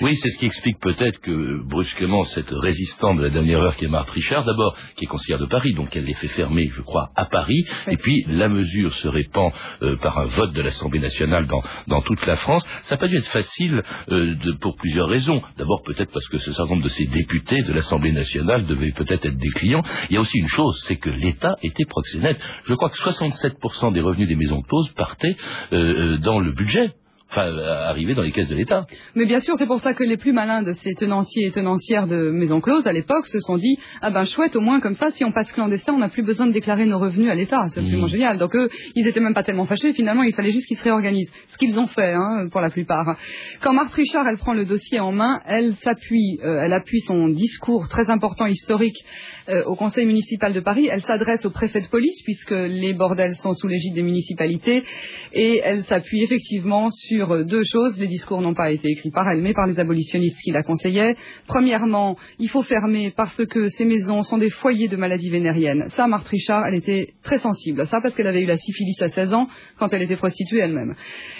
Oui, 0.00 0.16
c'est 0.16 0.28
ce 0.30 0.38
qui 0.38 0.46
explique 0.46 0.78
peut-être 0.80 1.20
que 1.20 1.62
brusquement 1.64 2.24
cette 2.24 2.50
résistante 2.50 3.18
de 3.18 3.22
la 3.22 3.30
dernière 3.30 3.60
heure 3.60 3.76
qui 3.76 3.84
est 3.84 3.88
Marthe 3.88 4.10
Richard, 4.10 4.44
d'abord 4.44 4.76
qui 4.96 5.04
est 5.04 5.08
conseillère 5.08 5.38
de 5.38 5.46
Paris, 5.46 5.72
donc 5.74 5.94
elle 5.94 6.04
les 6.04 6.14
fait 6.14 6.28
fermer, 6.28 6.68
je 6.72 6.82
crois, 6.82 7.10
à 7.14 7.26
Paris, 7.26 7.64
et 7.88 7.96
puis 7.96 8.24
la 8.28 8.48
mesure 8.48 8.92
se 8.92 9.08
répand 9.08 9.52
euh, 9.82 9.96
par 9.96 10.18
un 10.18 10.26
vote 10.26 10.52
de 10.52 10.62
l'Assemblée 10.62 10.98
nationale 10.98 11.46
dans, 11.46 11.62
dans 11.86 12.02
toute 12.02 12.24
la 12.26 12.36
France. 12.36 12.64
Ça 12.82 12.96
n'a 12.96 13.00
pas 13.00 13.08
dû 13.08 13.16
être 13.16 13.28
facile 13.28 13.82
euh, 14.08 14.34
de, 14.34 14.52
pour 14.60 14.76
plusieurs 14.76 15.08
raisons. 15.08 15.42
D'abord 15.58 15.82
peut-être 15.84 16.10
parce 16.12 16.26
que 16.28 16.38
ce 16.38 16.52
certain 16.52 16.72
nombre 16.72 16.84
de 16.84 16.88
ces 16.88 17.06
députés 17.06 17.62
de 17.62 17.72
l'Assemblée 17.72 18.12
nationale 18.12 18.66
devaient 18.66 18.92
peut-être 18.92 19.26
être 19.26 19.38
des 19.38 19.50
clients. 19.50 19.82
Il 20.10 20.14
y 20.14 20.16
a 20.16 20.20
aussi 20.20 20.38
une 20.38 20.48
chose, 20.48 20.80
c'est 20.84 20.96
que 20.96 21.10
l'État 21.10 21.56
était 21.62 21.84
proxénète. 21.84 22.40
Je 22.64 22.74
crois 22.74 22.90
que 22.90 22.96
67% 22.96 23.92
des 23.92 24.00
revenus 24.00 24.28
des 24.28 24.36
maisons 24.36 24.62
closes 24.62 24.90
partaient 24.96 25.36
euh, 25.72 26.14
euh, 26.14 26.18
dans 26.32 26.40
le 26.40 26.52
budget. 26.52 26.90
Enfin, 27.30 27.46
euh, 27.46 27.88
arrivaient 27.88 28.14
dans 28.14 28.20
les 28.20 28.30
caisses 28.30 28.50
de 28.50 28.54
l'État. 28.54 28.84
Mais 29.14 29.24
bien 29.24 29.40
sûr, 29.40 29.54
c'est 29.56 29.64
pour 29.64 29.80
ça 29.80 29.94
que 29.94 30.04
les 30.04 30.18
plus 30.18 30.34
malins 30.34 30.62
de 30.62 30.72
ces 30.74 30.92
tenanciers 30.92 31.46
et 31.46 31.50
tenancières 31.50 32.06
de 32.06 32.30
maisons 32.30 32.60
closes 32.60 32.86
à 32.86 32.92
l'époque 32.92 33.26
se 33.26 33.40
sont 33.40 33.56
dit 33.56 33.78
ah 34.02 34.10
ben 34.10 34.26
chouette, 34.26 34.54
au 34.54 34.60
moins 34.60 34.80
comme 34.80 34.92
ça, 34.92 35.10
si 35.10 35.24
on 35.24 35.32
passe 35.32 35.50
clandestin, 35.50 35.94
on 35.94 35.98
n'a 35.98 36.10
plus 36.10 36.22
besoin 36.22 36.46
de 36.46 36.52
déclarer 36.52 36.84
nos 36.84 36.98
revenus 36.98 37.30
à 37.30 37.34
l'État. 37.34 37.56
C'est 37.70 37.80
absolument 37.80 38.04
Mmh. 38.04 38.08
génial. 38.10 38.36
Donc 38.36 38.54
eux, 38.54 38.68
ils 38.96 39.06
étaient 39.06 39.20
même 39.20 39.32
pas 39.32 39.44
tellement 39.44 39.64
fâchés. 39.64 39.94
Finalement, 39.94 40.24
il 40.24 40.34
fallait 40.34 40.52
juste 40.52 40.66
qu'ils 40.66 40.76
se 40.76 40.84
réorganisent. 40.84 41.32
Ce 41.48 41.56
qu'ils 41.56 41.80
ont 41.80 41.86
fait, 41.86 42.12
hein, 42.12 42.48
pour 42.52 42.60
la 42.60 42.68
plupart. 42.68 43.16
Quand 43.62 43.72
Marthe 43.72 43.94
Richard, 43.94 44.28
elle 44.28 44.36
prend 44.36 44.52
le 44.52 44.66
dossier 44.66 45.00
en 45.00 45.12
main, 45.12 45.40
elle 45.46 45.72
s'appuie, 45.76 46.38
euh, 46.44 46.58
elle 46.60 46.74
appuie 46.74 47.00
son 47.00 47.28
discours 47.28 47.88
très 47.88 48.10
important 48.10 48.44
historique 48.44 48.98
euh, 49.48 49.64
au 49.64 49.74
Conseil 49.74 50.06
municipal 50.06 50.52
de 50.52 50.60
Paris. 50.60 50.88
Elle 50.90 51.02
s'adresse 51.02 51.44
au 51.46 51.50
préfet 51.50 51.80
de 51.80 51.88
police 51.88 52.22
puisque 52.22 52.52
les 52.52 52.92
bordels 52.92 53.34
sont 53.34 53.54
sous 53.54 53.66
l'égide 53.66 53.94
des 53.94 54.02
municipalités 54.02 54.84
et 55.32 55.60
elle 55.64 55.82
s'appuie 55.82 56.22
effectivement 56.22 56.90
sur 56.90 57.32
euh, 57.32 57.44
deux 57.44 57.64
choses. 57.64 57.98
Les 57.98 58.06
discours 58.06 58.40
n'ont 58.40 58.54
pas 58.54 58.70
été 58.70 58.88
écrits 58.88 59.10
par 59.10 59.28
elle, 59.28 59.42
mais 59.42 59.54
par 59.54 59.66
les 59.66 59.80
abolitionnistes 59.80 60.38
qui 60.42 60.50
la 60.50 60.62
conseillaient. 60.62 61.16
Premièrement, 61.46 62.16
il 62.38 62.48
faut 62.48 62.62
fermer 62.62 63.12
parce 63.16 63.44
que 63.46 63.68
ces 63.68 63.84
maisons 63.84 64.22
sont 64.22 64.38
des 64.38 64.50
foyers 64.50 64.88
de 64.88 64.96
maladies 64.96 65.30
vénériennes. 65.30 65.88
Ça, 65.88 66.06
Marthe 66.06 66.28
Richard, 66.28 66.66
elle 66.66 66.74
était 66.74 67.14
très 67.22 67.38
sensible 67.38 67.80
à 67.80 67.86
ça 67.86 68.00
parce 68.00 68.14
qu'elle 68.14 68.26
avait 68.26 68.42
eu 68.42 68.46
la 68.46 68.58
syphilis 68.58 69.00
à 69.02 69.08
16 69.08 69.34
ans 69.34 69.48
quand 69.78 69.92
elle 69.92 70.02
était 70.02 70.16
prostituée 70.16 70.60
elle-même. 70.60 70.94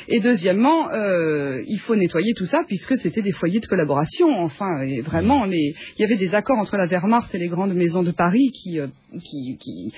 Et 0.08 0.20
deuxièmement, 0.20 0.90
euh, 0.92 1.62
il 1.66 1.78
faut 1.78 1.94
nettoyer 1.94 2.32
tout 2.34 2.46
ça 2.46 2.62
puisque 2.66 2.96
c'était 2.96 3.22
des 3.22 3.32
foyers 3.32 3.60
de 3.60 3.66
collaboration. 3.66 4.28
Enfin, 4.40 4.82
et 4.82 5.00
vraiment, 5.02 5.44
il 5.46 5.74
y 5.98 6.04
avait 6.04 6.16
des 6.16 6.34
accords 6.34 6.58
entre 6.58 6.76
la 6.76 6.86
Wehrmacht 6.86 7.34
et 7.34 7.38
les 7.38 7.48
grandes 7.48 7.74
maisons 7.74 7.91
de 8.02 8.12
Paris 8.12 8.50
qui, 8.52 8.81
euh, 8.81 8.87
qui, 9.22 9.59
qui, 9.59 9.92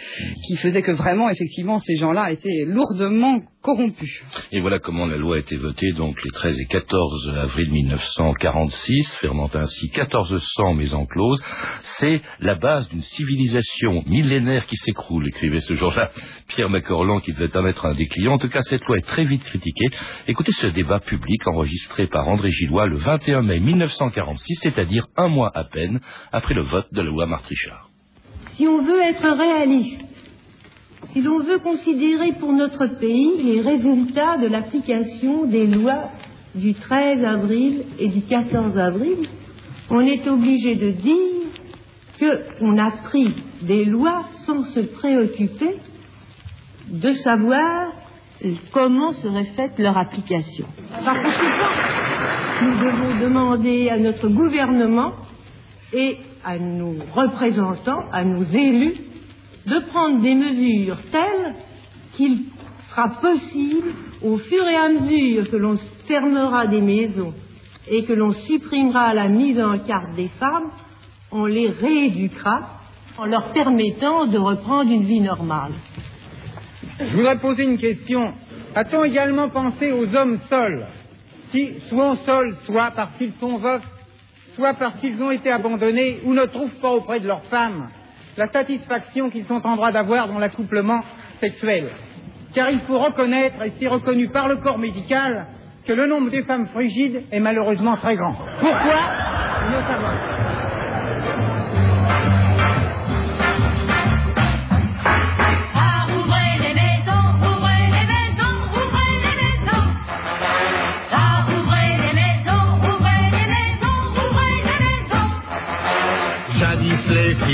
qui 0.47 0.57
faisaient 0.57 0.83
que 0.83 0.91
vraiment, 0.91 1.29
effectivement, 1.31 1.79
ces 1.79 1.97
gens-là 1.97 2.33
étaient 2.33 2.65
lourdement 2.67 3.41
corrompus. 3.63 4.23
Et 4.53 4.61
voilà 4.61 4.79
comment 4.79 5.07
la 5.07 5.17
loi 5.17 5.37
a 5.37 5.39
été 5.39 5.57
votée 5.57 5.93
donc 5.93 6.17
les 6.23 6.31
13 6.31 6.61
et 6.61 6.67
14 6.67 7.33
avril 7.37 7.71
1946, 7.73 9.15
fermant 9.21 9.51
ainsi 9.55 9.91
1400 9.95 10.75
maisons 10.75 11.07
closes. 11.07 11.43
C'est 11.99 12.21
la 12.41 12.57
base 12.57 12.89
d'une 12.91 13.03
civilisation 13.03 14.03
millénaire 14.07 14.67
qui 14.67 14.77
s'écroule, 14.77 15.29
écrivait 15.29 15.61
ce 15.61 15.75
jour-là 15.75 16.11
Pierre 16.49 16.69
Macorlan 16.69 17.21
qui 17.21 17.33
devait 17.33 17.57
en 17.57 17.67
être 17.67 17.87
un 17.87 17.95
des 17.95 18.07
clients. 18.07 18.35
En 18.35 18.39
tout 18.39 18.49
cas, 18.49 18.61
cette 18.63 18.85
loi 18.85 18.99
est 18.99 19.07
très 19.07 19.25
vite 19.25 19.45
critiquée. 19.45 19.89
Écoutez 20.29 20.53
ce 20.53 20.67
débat 20.67 21.01
public 21.01 21.47
enregistré 21.47 22.07
par 22.07 22.29
André 22.29 22.51
Gillois 22.51 22.87
le 22.87 22.99
21 22.99 23.43
mai 23.43 23.61
1946, 23.61 24.57
c'est-à-dire 24.63 25.07
un 25.17 25.29
mois 25.29 25.51
à 25.55 25.65
peine 25.65 26.01
après 26.33 26.55
le 26.55 26.63
vote 26.63 26.87
de 26.93 27.01
la 27.01 27.09
loi 27.09 27.27
Marthe 27.27 27.47
Richard. 27.47 27.84
Si 28.57 28.67
on 28.69 28.83
veut 28.83 29.03
être 29.03 29.29
réaliste, 29.29 30.05
si 31.09 31.21
l'on 31.23 31.41
veut 31.41 31.59
considérer 31.59 32.33
pour 32.39 32.53
notre 32.53 32.87
pays 32.99 33.43
les 33.43 33.61
résultats 33.61 34.39
de 34.39 34.47
l'application 34.47 35.45
des 35.45 35.67
lois 35.67 36.11
du 36.55 36.73
13 36.75 37.25
avril 37.25 37.85
et 37.99 38.09
du 38.09 38.23
14 38.23 38.79
avril, 38.79 39.19
on 39.91 40.01
est 40.01 40.27
obligé 40.29 40.77
de 40.77 40.91
dire 40.91 41.45
qu'on 42.59 42.79
a 42.79 42.91
pris 42.91 43.35
des 43.63 43.85
lois 43.85 44.25
sans 44.47 44.63
se 44.65 44.81
préoccuper 44.81 45.77
de 46.89 47.13
savoir 47.13 47.93
comment 48.73 49.13
serait 49.13 49.51
faite 49.57 49.79
leur 49.79 49.97
application. 49.97 50.67
Par 51.05 51.23
conséquent, 51.23 52.63
nous 52.63 52.79
devons 52.79 53.21
demander 53.21 53.89
à 53.89 53.99
notre 53.99 54.29
gouvernement 54.29 55.13
et 55.93 56.19
à 56.45 56.59
nos 56.59 56.95
représentants, 57.15 58.05
à 58.13 58.25
nos 58.25 58.45
élus, 58.45 58.97
de 59.67 59.79
prendre 59.91 60.21
des 60.21 60.35
mesures 60.35 60.99
telles 61.11 61.55
qu'il 62.15 62.45
sera 62.91 63.09
possible, 63.21 63.95
au 64.23 64.39
fur 64.39 64.67
et 64.67 64.77
à 64.77 64.89
mesure 64.89 65.51
que 65.51 65.57
l'on 65.57 65.79
fermera 66.07 66.67
des 66.67 66.81
maisons 66.81 67.35
et 67.89 68.05
que 68.05 68.13
l'on 68.13 68.33
supprimera 68.33 69.15
la 69.15 69.29
mise 69.29 69.61
en 69.61 69.79
carte 69.79 70.15
des 70.17 70.29
femmes, 70.29 70.71
on 71.33 71.47
les 71.47 71.69
rééduquera 71.69 72.61
en 73.19 73.27
leur 73.27 73.53
permettant 73.53 74.27
de 74.27 74.39
reprendre 74.39 74.91
une 74.91 75.05
vie 75.05 75.21
normale. 75.21 75.73
Je 76.99 77.17
voudrais 77.17 77.39
poser 77.39 77.65
une 77.65 77.79
question. 77.79 78.33
A-t-on 78.75 79.05
également 79.05 79.49
pensé 79.51 79.93
aux 79.93 80.15
hommes 80.15 80.39
seuls? 80.49 80.87
Qui, 81.53 81.81
soit 81.89 82.17
seuls, 82.27 82.55
soit 82.65 82.91
parce 82.97 83.17
qu'ils 83.19 83.33
sont 83.41 83.59
veufs, 83.59 83.83
soit 84.57 84.75
parce 84.75 84.99
qu'ils 85.01 85.23
ont 85.23 85.31
été 85.31 85.51
abandonnés 85.51 86.21
ou 86.25 86.35
ne 86.35 86.45
trouvent 86.47 86.81
pas 86.81 86.91
auprès 86.91 87.21
de 87.21 87.29
leurs 87.29 87.45
femmes 87.45 87.89
la 88.37 88.49
satisfaction 88.49 89.31
qu'ils 89.31 89.45
sont 89.45 89.65
en 89.65 89.77
droit 89.77 89.93
d'avoir 89.93 90.29
dans 90.29 90.39
l'accouplement 90.39 91.03
sexuel. 91.41 91.89
Car 92.55 92.71
il 92.71 92.81
faut 92.81 92.99
reconnaître, 92.99 93.63
et 93.63 93.73
c'est 93.79 93.89
reconnu 93.89 94.29
par 94.29 94.49
le 94.49 94.57
corps 94.57 94.79
médical, 94.79 95.47
que 95.87 95.93
le 95.93 96.07
nombre 96.07 96.31
des 96.31 96.43
femmes 96.43 96.67
frigides 96.69 97.25
est 97.31 97.41
malheureusement 97.41 97.97
très 97.97 98.17
grand. 98.17 98.35
Pourquoi? 98.61 99.01
Ne 99.71 99.81
savons 99.83 100.54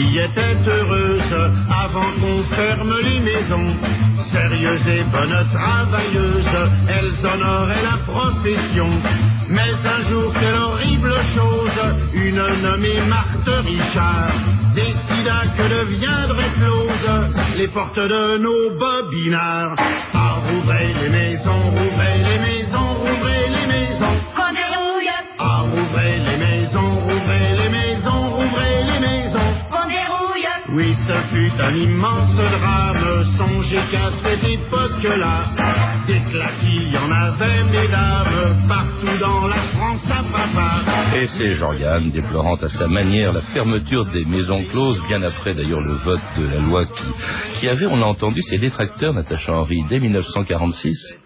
Filles 0.01 0.19
étaient 0.19 0.71
heureuses 0.71 1.53
avant 1.69 2.11
qu'on 2.21 2.43
ferme 2.55 2.95
les 3.03 3.21
maisons. 3.21 3.75
Sérieuses 4.33 4.87
et 4.87 5.03
bonnes 5.05 5.47
travailleuses, 5.53 6.71
elles 6.89 7.27
honoraient 7.27 7.83
la 7.83 7.99
profession. 8.07 8.89
Mais 9.49 9.75
un 9.85 10.09
jour, 10.09 10.33
quelle 10.41 10.57
horrible 10.57 11.15
chose, 11.35 11.97
une 12.15 12.63
nommée 12.63 13.01
Marthe 13.09 13.67
Richard 13.67 14.33
décida 14.75 15.43
que 15.57 15.69
deviendraient 15.69 16.53
closes 16.53 17.57
les 17.59 17.69
portes 17.69 17.99
de 17.99 18.39
nos 18.39 18.71
bobinards. 18.79 19.75
Ah, 20.15 20.37
rouvrez 20.49 20.95
les 20.95 21.09
maisons, 21.11 21.71
rouvrez 21.71 22.19
les 22.19 22.39
maisons, 22.39 22.90
un 31.33 31.77
immense 31.77 32.37
drame. 32.37 33.25
Songez 33.37 33.83
qu'à 33.91 34.11
cette 34.23 34.45
époque-là, 34.45 35.45
en 36.97 37.11
avait, 37.11 37.63
mesdames, 37.65 38.57
partout 38.69 39.19
dans 39.21 39.47
la 39.47 39.57
France 39.57 40.11
à. 40.11 41.17
Et 41.17 41.27
c'est 41.27 41.55
Jean-Yann 41.55 42.11
déplorant 42.11 42.57
à 42.57 42.69
sa 42.69 42.89
manière 42.89 43.33
la 43.33 43.43
fermeture 43.43 44.07
des 44.13 44.25
maisons 44.25 44.65
closes, 44.65 45.03
bien 45.09 45.23
après 45.23 45.55
d'ailleurs 45.55 45.81
le 45.81 45.95
vote 46.05 46.21
de 46.37 46.47
la 46.47 46.59
loi 46.59 46.87
qui, 46.87 47.05
qui 47.61 47.69
avait, 47.69 47.87
on 47.87 47.97
l'a 47.97 48.07
entendu, 48.07 48.43
ses 48.43 48.59
détracteurs, 48.59 49.15
Natacha 49.15 49.53
Henry, 49.53 49.85
dès 49.89 50.01
1946. 50.01 51.19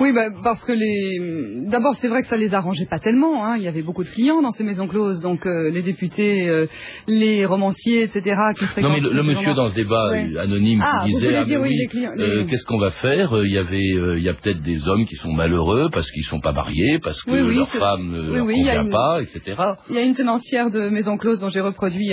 Oui, 0.00 0.12
bah, 0.12 0.28
parce 0.42 0.64
que 0.64 0.72
les. 0.72 1.66
D'abord, 1.68 1.94
c'est 1.96 2.08
vrai 2.08 2.22
que 2.22 2.28
ça 2.28 2.38
les 2.38 2.54
arrangeait 2.54 2.86
pas 2.86 2.98
tellement. 2.98 3.44
Hein. 3.44 3.56
Il 3.58 3.62
y 3.62 3.68
avait 3.68 3.82
beaucoup 3.82 4.02
de 4.02 4.08
clients 4.08 4.40
dans 4.40 4.50
ces 4.50 4.64
maisons 4.64 4.88
closes, 4.88 5.20
donc 5.20 5.44
euh, 5.46 5.70
les 5.70 5.82
députés, 5.82 6.48
euh, 6.48 6.66
les 7.06 7.44
romanciers, 7.44 8.04
etc. 8.04 8.20
Qui 8.58 8.80
Non 8.80 8.90
mais 8.90 9.00
le, 9.00 9.22
monsieur 9.22 9.52
dans 9.52 9.66
ce 9.66 9.74
débat 9.74 10.10
Ouais. 10.10 10.30
euh, 10.34 10.40
anonyme 10.40 10.80
Ah, 10.82 11.02
qui 11.04 11.12
disait 11.12 11.36
ah, 11.36 11.44
oui, 11.60 11.76
euh, 12.18 12.44
qu'est-ce 12.46 12.64
qu'on 12.64 12.78
va 12.78 12.90
faire? 12.90 13.30
Il 13.44 13.52
y 13.52 13.58
avait 13.58 14.16
il 14.18 14.22
y 14.22 14.28
a 14.28 14.34
peut-être 14.34 14.62
des 14.62 14.88
hommes 14.88 15.04
qui 15.04 15.16
sont 15.16 15.32
malheureux 15.32 15.88
parce 15.92 16.10
qu'ils 16.10 16.24
sont 16.24 16.40
pas 16.40 16.52
mariés, 16.52 16.98
parce 17.02 17.20
que 17.22 17.30
Oui, 17.30 17.54
leur 17.54 17.68
femme 17.68 18.10
ne 18.10 18.40
convient 18.40 18.82
une- 18.84 18.90
pas, 18.90 19.20
etc. 19.20 19.56
Il 19.90 19.96
y 19.96 19.98
a 19.98 20.02
une 20.02 20.14
tenancière 20.14 20.70
de 20.70 20.88
Maison 20.88 21.18
Close 21.18 21.40
dont 21.40 21.50
j'ai 21.50 21.60
reproduit 21.60 22.10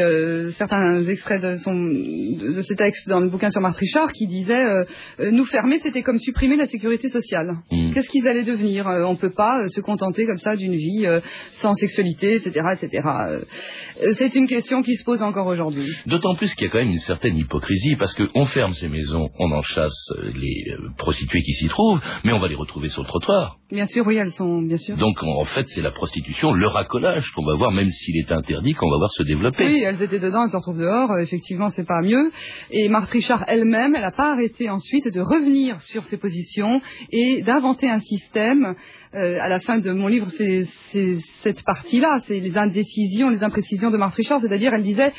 certains 0.51 1.05
extraits 1.07 1.41
de, 1.41 1.55
son, 1.55 1.73
de, 1.73 2.61
ses 2.61 2.75
textes 2.75 3.07
dans 3.07 3.21
le 3.21 3.29
bouquin 3.29 3.49
sur 3.49 3.61
Marthe 3.61 3.77
Richard 3.77 4.11
qui 4.11 4.27
disait 4.27 4.65
nous 5.31 5.45
fermer 5.45 5.79
c'était 5.79 6.01
comme 6.01 6.19
supprimer 6.19 6.57
la 6.57 6.67
sécurité 6.67 7.07
sociale. 7.07 7.55
Mm. 7.77 7.93
Qu'est-ce 7.93 8.09
qu'ils 8.09 8.27
allaient 8.27 8.43
devenir 8.43 8.87
Euh, 8.87 9.03
On 9.05 9.15
peut 9.15 9.33
pas 9.33 9.61
euh, 9.61 9.67
se 9.67 9.81
contenter 9.81 10.25
comme 10.25 10.37
ça 10.37 10.55
d'une 10.55 10.75
vie 10.75 11.05
euh, 11.05 11.19
sans 11.51 11.73
sexualité, 11.73 12.35
etc., 12.35 12.65
etc. 12.73 13.07
C'est 14.17 14.35
une 14.35 14.47
question 14.47 14.81
qui 14.81 14.95
se 14.95 15.03
pose 15.03 15.21
encore 15.23 15.47
aujourd'hui. 15.47 15.87
D'autant 16.05 16.35
plus 16.35 16.53
qu'il 16.55 16.65
y 16.65 16.69
a 16.69 16.71
quand 16.71 16.79
même 16.79 16.89
une 16.91 16.99
certaine 16.99 17.37
hypocrisie, 17.37 17.95
parce 17.97 18.13
qu'on 18.13 18.45
ferme 18.45 18.73
ces 18.73 18.87
maisons, 18.87 19.29
on 19.39 19.51
en 19.51 19.61
chasse 19.61 20.11
les 20.35 20.65
prostituées 20.97 21.41
qui 21.41 21.53
s'y 21.53 21.67
trouvent, 21.67 21.99
mais 22.23 22.31
on 22.33 22.39
va 22.39 22.47
les 22.47 22.55
retrouver 22.55 22.89
sur 22.89 23.01
le 23.03 23.07
trottoir. 23.07 23.57
Bien 23.71 23.85
sûr, 23.87 24.05
oui, 24.07 24.15
elles 24.15 24.31
sont 24.31 24.61
bien 24.61 24.77
sûr. 24.77 24.95
Donc 24.97 25.21
en 25.23 25.43
fait, 25.43 25.67
c'est 25.67 25.81
la 25.81 25.91
prostitution, 25.91 26.53
le 26.53 26.67
racolage 26.67 27.31
qu'on 27.31 27.45
va 27.45 27.55
voir, 27.55 27.71
même 27.71 27.89
s'il 27.89 28.17
est 28.17 28.31
interdit, 28.31 28.73
qu'on 28.73 28.89
va 28.89 28.97
voir 28.97 29.11
se 29.11 29.23
développer. 29.23 29.65
Oui, 29.65 29.83
elles 29.83 30.01
étaient 30.01 30.19
dedans, 30.19 30.43
elles 30.43 30.51
se 30.51 30.57
retrouvent 30.57 30.79
dehors. 30.79 31.17
effectivement, 31.19 31.69
c'est 31.69 31.87
pas 31.87 32.01
mieux. 32.01 32.31
Et 32.71 32.89
Marthe 32.89 33.09
Richard 33.09 33.43
elle-même, 33.47 33.95
elle 33.95 34.01
n'a 34.01 34.11
pas 34.11 34.33
arrêté 34.33 34.69
ensuite 34.69 35.11
de 35.11 35.21
revenir 35.21 35.81
sur 35.81 36.03
ses 36.05 36.17
positions 36.17 36.81
et 37.11 37.41
un 37.83 37.99
système. 37.99 38.75
Euh, 39.15 39.37
à 39.39 39.47
la 39.47 39.59
fin 39.59 39.79
de 39.79 39.91
mon 39.91 40.07
livre, 40.07 40.27
c'est 40.29 40.63
cette 41.41 41.63
partie-là, 41.63 42.17
c'est 42.25 42.39
les 42.39 42.57
indécisions, 42.57 43.29
les 43.29 43.43
imprécisions 43.43 43.89
de 43.89 43.97
Marthe 43.97 44.15
Richard. 44.15 44.41
C'est-à-dire, 44.41 44.73
elle 44.73 44.83
disait, 44.83 45.13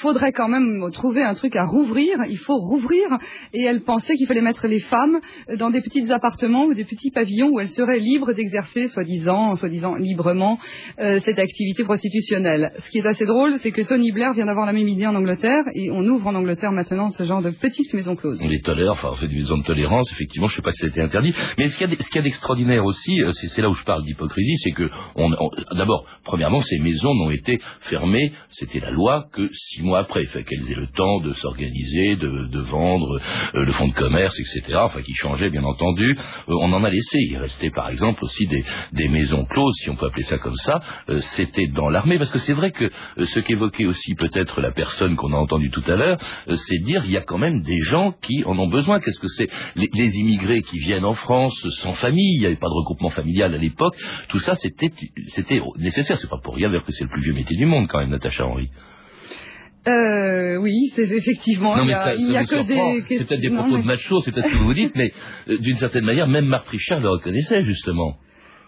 faudrait 0.00 0.32
quand 0.32 0.48
même 0.48 0.88
trouver 0.92 1.22
un 1.22 1.34
truc 1.34 1.56
à 1.56 1.64
rouvrir. 1.64 2.18
Il 2.28 2.38
faut 2.38 2.56
rouvrir. 2.56 3.06
Et 3.52 3.62
elle 3.62 3.80
pensait 3.82 4.14
qu'il 4.14 4.26
fallait 4.26 4.42
mettre 4.42 4.66
les 4.68 4.80
femmes 4.80 5.20
dans 5.56 5.70
des 5.70 5.80
petits 5.80 6.12
appartements 6.12 6.66
ou 6.66 6.74
des 6.74 6.84
petits 6.84 7.10
pavillons 7.10 7.48
où 7.48 7.60
elles 7.60 7.68
seraient 7.68 7.98
libres 7.98 8.32
d'exercer, 8.32 8.88
soi-disant, 8.88 9.56
soi-disant 9.56 9.94
librement, 9.94 10.58
euh, 11.00 11.18
cette 11.20 11.38
activité 11.38 11.82
prostitutionnelle. 11.84 12.72
Ce 12.78 12.90
qui 12.90 12.98
est 12.98 13.06
assez 13.06 13.26
drôle, 13.26 13.54
c'est 13.58 13.72
que 13.72 13.82
Tony 13.82 14.12
Blair 14.12 14.34
vient 14.34 14.46
d'avoir 14.46 14.66
la 14.66 14.72
même 14.72 14.88
idée 14.88 15.06
en 15.06 15.14
Angleterre 15.14 15.64
et 15.74 15.90
on 15.90 16.04
ouvre 16.04 16.26
en 16.26 16.34
Angleterre 16.34 16.72
maintenant 16.72 17.08
ce 17.10 17.24
genre 17.24 17.42
de 17.42 17.50
petites 17.50 17.92
maisons 17.94 18.16
closes. 18.16 18.44
Les 18.46 18.60
tolère, 18.60 18.92
enfin 18.92 19.08
on 19.12 19.16
fait 19.16 19.28
des 19.28 19.36
maisons 19.36 19.58
de 19.58 19.64
tolérance, 19.64 20.12
effectivement, 20.12 20.46
je 20.46 20.52
ne 20.52 20.56
sais 20.56 20.62
pas 20.62 20.72
si 20.72 20.86
c'était 20.86 21.00
interdit. 21.00 21.34
Mais 21.58 21.68
qu'il 21.80 21.89
qu'il 21.96 22.16
y 22.16 22.18
a 22.18 22.22
d'extraordinaire 22.22 22.84
aussi, 22.84 23.20
euh, 23.22 23.32
c'est 23.32 23.62
là 23.62 23.68
où 23.68 23.74
je 23.74 23.84
parle 23.84 24.04
d'hypocrisie, 24.04 24.56
c'est 24.58 24.72
que, 24.72 24.90
d'abord, 25.74 26.04
premièrement, 26.24 26.60
ces 26.60 26.78
maisons 26.78 27.14
n'ont 27.14 27.30
été 27.30 27.58
fermées, 27.80 28.32
c'était 28.48 28.80
la 28.80 28.90
loi, 28.90 29.26
que 29.32 29.48
six 29.52 29.82
mois 29.82 30.00
après, 30.00 30.24
fait 30.26 30.44
qu'elles 30.44 30.70
aient 30.70 30.76
le 30.76 30.88
temps 30.88 31.20
de 31.20 31.32
s'organiser, 31.34 32.16
de, 32.16 32.60
vendre 32.60 33.18
euh, 33.54 33.64
le 33.64 33.72
fonds 33.72 33.88
de 33.88 33.94
commerce, 33.94 34.38
etc., 34.38 34.78
enfin 34.82 35.02
qui 35.02 35.14
changeait 35.14 35.50
bien 35.50 35.64
entendu. 35.64 36.16
Euh, 36.48 36.54
on 36.60 36.72
en 36.72 36.84
a 36.84 36.90
laissé, 36.90 37.18
il 37.20 37.38
restait 37.38 37.70
par 37.70 37.88
exemple 37.88 38.22
aussi 38.22 38.46
des, 38.46 38.64
maisons 39.08 39.44
closes, 39.44 39.74
si 39.82 39.90
on 39.90 39.96
peut 39.96 40.06
appeler 40.06 40.22
ça 40.22 40.38
comme 40.38 40.54
ça, 40.54 40.78
c'était 41.18 41.66
dans 41.66 41.88
l'armée, 41.88 42.16
parce 42.16 42.30
que 42.30 42.38
c'est 42.38 42.52
vrai 42.52 42.70
que 42.70 42.88
ce 43.18 43.40
qu'évoquait 43.40 43.86
aussi 43.86 44.14
peut-être 44.14 44.60
la 44.60 44.70
personne 44.70 45.16
qu'on 45.16 45.32
a 45.32 45.36
entendue 45.36 45.70
tout 45.70 45.82
à 45.88 45.96
l'heure, 45.96 46.18
c'est 46.46 46.78
dire 46.78 47.04
il 47.04 47.10
y 47.10 47.16
a 47.16 47.22
quand 47.22 47.38
même 47.38 47.62
des 47.62 47.80
gens 47.80 48.12
qui 48.12 48.44
en 48.44 48.56
ont 48.58 48.68
besoin. 48.68 49.00
Qu'est-ce 49.00 49.18
que 49.18 49.28
c'est? 49.28 49.48
Les 49.74 50.16
immigrés 50.18 50.62
qui 50.62 50.78
viennent 50.78 51.04
en 51.04 51.14
France 51.14 51.66
sans 51.70 51.92
famille, 51.94 52.36
il 52.36 52.40
n'y 52.40 52.46
avait 52.46 52.56
pas 52.56 52.68
de 52.68 52.74
regroupement 52.74 53.10
familial 53.10 53.54
à 53.54 53.58
l'époque, 53.58 53.96
tout 54.28 54.38
ça 54.38 54.54
c'était 54.54 54.90
nécessaire. 55.78 56.16
C'est 56.18 56.28
pas 56.30 56.40
pour 56.42 56.54
rien 56.56 56.68
d'ailleurs 56.68 56.84
que 56.84 56.92
c'est 56.92 57.04
le 57.04 57.10
plus 57.10 57.22
vieux 57.22 57.32
métier 57.34 57.56
du 57.56 57.66
monde 57.66 57.86
quand 57.88 57.98
même, 58.00 58.10
Natacha 58.10 58.46
Henry. 58.46 58.68
Euh, 59.88 60.56
oui, 60.58 60.90
c'est 60.94 61.10
effectivement. 61.10 61.74
Non 61.76 61.86
mais 61.86 61.94
ça, 61.94 62.14
il 62.14 62.30
y 62.30 62.36
a 62.36 62.40
vous 62.42 62.48
que 62.48 62.54
surprend. 62.56 62.94
des. 62.94 63.04
C'est 63.16 63.26
peut-être 63.26 63.40
des 63.40 63.50
propos 63.50 63.76
mais- 63.76 63.82
de 63.82 63.86
macho, 63.86 64.20
c'est 64.20 64.30
peut-être 64.30 64.48
ce 64.48 64.52
que 64.52 64.58
vous 64.58 64.74
dites, 64.74 64.92
mais 64.94 65.10
euh, 65.48 65.56
d'une 65.58 65.76
certaine 65.76 66.04
manière, 66.04 66.28
même 66.28 66.44
Marthe 66.44 66.68
Richard 66.68 67.00
le 67.00 67.08
reconnaissait 67.08 67.62
justement. 67.62 68.16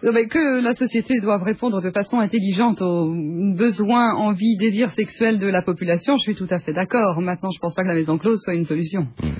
Non, 0.02 0.12
mais 0.12 0.26
que 0.26 0.64
la 0.64 0.72
société 0.74 1.20
doive 1.20 1.42
répondre 1.44 1.80
de 1.80 1.90
façon 1.90 2.18
intelligente 2.18 2.82
aux 2.82 3.14
besoins, 3.54 4.14
envies, 4.14 4.56
désirs 4.56 4.90
sexuels 4.90 5.38
de 5.38 5.46
la 5.46 5.62
population, 5.62 6.16
je 6.16 6.22
suis 6.22 6.34
tout 6.34 6.48
à 6.50 6.58
fait 6.58 6.72
d'accord. 6.72 7.20
Maintenant, 7.20 7.50
je 7.54 7.60
pense 7.60 7.74
pas 7.74 7.82
que 7.82 7.88
la 7.88 7.94
maison 7.94 8.18
close 8.18 8.40
soit 8.42 8.54
une 8.54 8.64
solution. 8.64 9.06
Oui, 9.22 9.30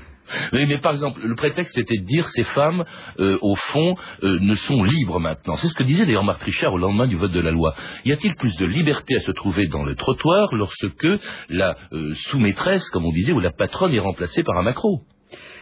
mais 0.51 0.77
par 0.79 0.93
exemple, 0.93 1.21
le 1.23 1.35
prétexte 1.35 1.75
c'était 1.75 1.97
de 1.97 2.05
dire 2.05 2.27
ces 2.27 2.43
femmes, 2.43 2.85
euh, 3.19 3.37
au 3.41 3.55
fond, 3.55 3.95
euh, 4.23 4.39
ne 4.39 4.55
sont 4.55 4.83
libres 4.83 5.19
maintenant. 5.19 5.55
C'est 5.55 5.67
ce 5.67 5.73
que 5.73 5.83
disait 5.83 6.05
d'ailleurs 6.05 6.23
Marthe 6.23 6.43
Richard 6.43 6.73
au 6.73 6.77
lendemain 6.77 7.07
du 7.07 7.15
vote 7.15 7.31
de 7.31 7.39
la 7.39 7.51
loi. 7.51 7.73
Y 8.05 8.11
a-t-il 8.11 8.35
plus 8.35 8.55
de 8.57 8.65
liberté 8.65 9.15
à 9.15 9.19
se 9.19 9.31
trouver 9.31 9.67
dans 9.67 9.83
le 9.83 9.95
trottoir 9.95 10.53
lorsque 10.53 11.07
la 11.49 11.75
euh, 11.91 12.13
sous-maîtresse, 12.15 12.89
comme 12.89 13.05
on 13.05 13.11
disait, 13.11 13.33
ou 13.33 13.39
la 13.39 13.51
patronne 13.51 13.93
est 13.93 13.99
remplacée 13.99 14.43
par 14.43 14.57
un 14.57 14.63
macro? 14.63 15.01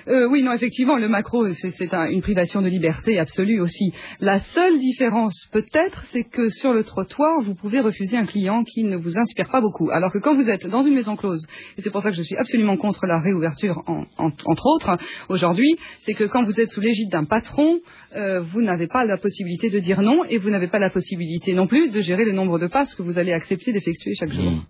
Euh, 0.08 0.28
oui, 0.28 0.42
non, 0.44 0.52
effectivement, 0.54 0.98
le 0.98 1.08
macro, 1.08 1.48
c'est 1.54 1.70
c'est 1.70 1.94
un- 1.94 2.10
une 2.10 2.22
privation 2.22 2.62
de 2.62 2.68
liberté 2.68 3.20
absolue 3.20 3.60
aussi. 3.60 3.92
La 4.20 4.40
seule 4.40 4.80
différence, 4.80 5.36
peut-être, 5.52 6.04
c'est 6.12 6.24
que 6.24 6.50
sur 6.50 6.74
le 6.74 6.84
trottoir, 6.84 7.42
vous 7.42 7.56
pouvez 7.56 7.80
refuser 7.80 8.18
un 8.18 8.26
client 8.26 8.64
qui 8.64 8.84
ne 8.84 8.96
vous 8.98 9.18
inspire 9.18 9.50
pas 9.50 9.62
beaucoup. 9.62 9.90
Alors 9.92 10.12
que 10.12 10.18
quand 10.18 10.36
vous 10.36 10.50
êtes 10.50 10.68
dans 10.68 10.82
une 10.82 10.94
maison 10.96 11.16
close, 11.16 11.44
et 11.78 11.82
c'est 11.82 11.90
pour 11.92 12.02
ça 12.02 12.12
que 12.12 12.18
je 12.18 12.24
suis 12.24 12.36
absolument 12.36 12.78
contre 12.78 13.06
la 13.06 13.20
réouverture, 13.20 13.84
en- 13.88 14.06
en- 14.18 14.32
entre 14.46 14.66
autres, 14.68 14.98
aujourd'hui, 15.30 15.76
c'est 16.04 16.14
que 16.14 16.24
quand 16.26 16.44
vous 16.44 16.60
êtes 16.60 16.70
sous 16.70 16.82
l'égide 16.82 17.10
d'un 17.10 17.26
patron, 17.26 17.80
euh, 18.16 18.42
vous 18.42 18.62
n'avez 18.62 18.88
pas 18.88 19.06
la 19.06 19.18
possibilité 19.18 19.70
de 19.70 19.80
dire 19.80 20.02
non, 20.02 20.24
et 20.26 20.38
vous 20.38 20.50
n'avez 20.50 20.68
pas 20.68 20.80
la 20.80 20.90
possibilité 20.90 21.54
non 21.54 21.68
plus 21.68 21.90
de 21.92 22.02
gérer 22.02 22.26
le 22.26 22.32
nombre 22.34 22.60
de 22.60 22.68
passes 22.68 22.96
que 22.96 23.02
vous 23.04 23.18
allez 23.18 23.34
accepter 23.34 23.72
d'effectuer 23.72 24.14
chaque 24.16 24.32
jour. 24.34 24.52
Mm. 24.52 24.62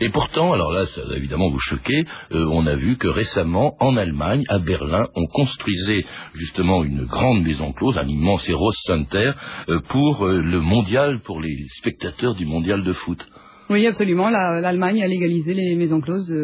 Et 0.00 0.08
pourtant, 0.10 0.52
alors 0.52 0.72
là, 0.72 0.86
ça 0.86 1.02
va 1.04 1.16
évidemment 1.16 1.50
vous 1.50 1.60
choquer, 1.60 2.04
euh, 2.32 2.46
on 2.50 2.66
a 2.66 2.74
vu 2.76 2.96
que 2.96 3.08
récemment, 3.08 3.76
en 3.80 3.96
Allemagne, 3.96 4.42
à 4.48 4.58
Berlin, 4.58 5.06
on 5.14 5.26
construisait 5.26 6.04
justement 6.34 6.84
une 6.84 7.04
grande 7.04 7.42
maison 7.42 7.72
close, 7.72 7.96
un 7.98 8.06
immense 8.08 8.48
Eros 8.48 8.72
Center, 8.72 9.32
euh, 9.68 9.80
pour 9.88 10.26
euh, 10.26 10.40
le 10.42 10.60
mondial, 10.60 11.20
pour 11.22 11.40
les 11.40 11.56
spectateurs 11.68 12.34
du 12.34 12.46
mondial 12.46 12.82
de 12.84 12.92
foot. 12.92 13.26
Oui, 13.68 13.86
absolument. 13.86 14.28
La- 14.30 14.60
L'Allemagne 14.60 15.02
a 15.02 15.06
légalisé 15.06 15.54
les 15.54 15.76
maisons 15.76 16.00
closes. 16.00 16.34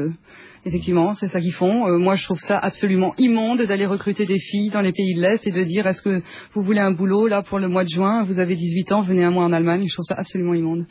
Effectivement, 0.66 1.14
c'est 1.14 1.28
ça 1.28 1.40
qu'ils 1.40 1.52
font. 1.52 1.86
Euh, 1.88 1.98
moi, 1.98 2.16
je 2.16 2.24
trouve 2.24 2.40
ça 2.40 2.58
absolument 2.58 3.14
immonde 3.18 3.62
d'aller 3.62 3.86
recruter 3.86 4.26
des 4.26 4.38
filles 4.38 4.70
dans 4.70 4.80
les 4.80 4.92
pays 4.92 5.14
de 5.14 5.20
l'Est 5.22 5.46
et 5.46 5.50
de 5.52 5.62
dire 5.62 5.86
est-ce 5.86 6.02
que 6.02 6.22
vous 6.54 6.62
voulez 6.62 6.80
un 6.80 6.90
boulot 6.90 7.26
là 7.28 7.42
pour 7.42 7.58
le 7.58 7.68
mois 7.68 7.84
de 7.84 7.88
juin? 7.88 8.24
Vous 8.24 8.38
avez 8.38 8.56
18 8.56 8.92
ans, 8.92 9.00
venez 9.02 9.24
un 9.24 9.30
mois 9.30 9.44
en 9.44 9.52
Allemagne. 9.52 9.84
Je 9.88 9.92
trouve 9.94 10.04
ça 10.08 10.14
absolument 10.18 10.54
immonde. 10.54 10.86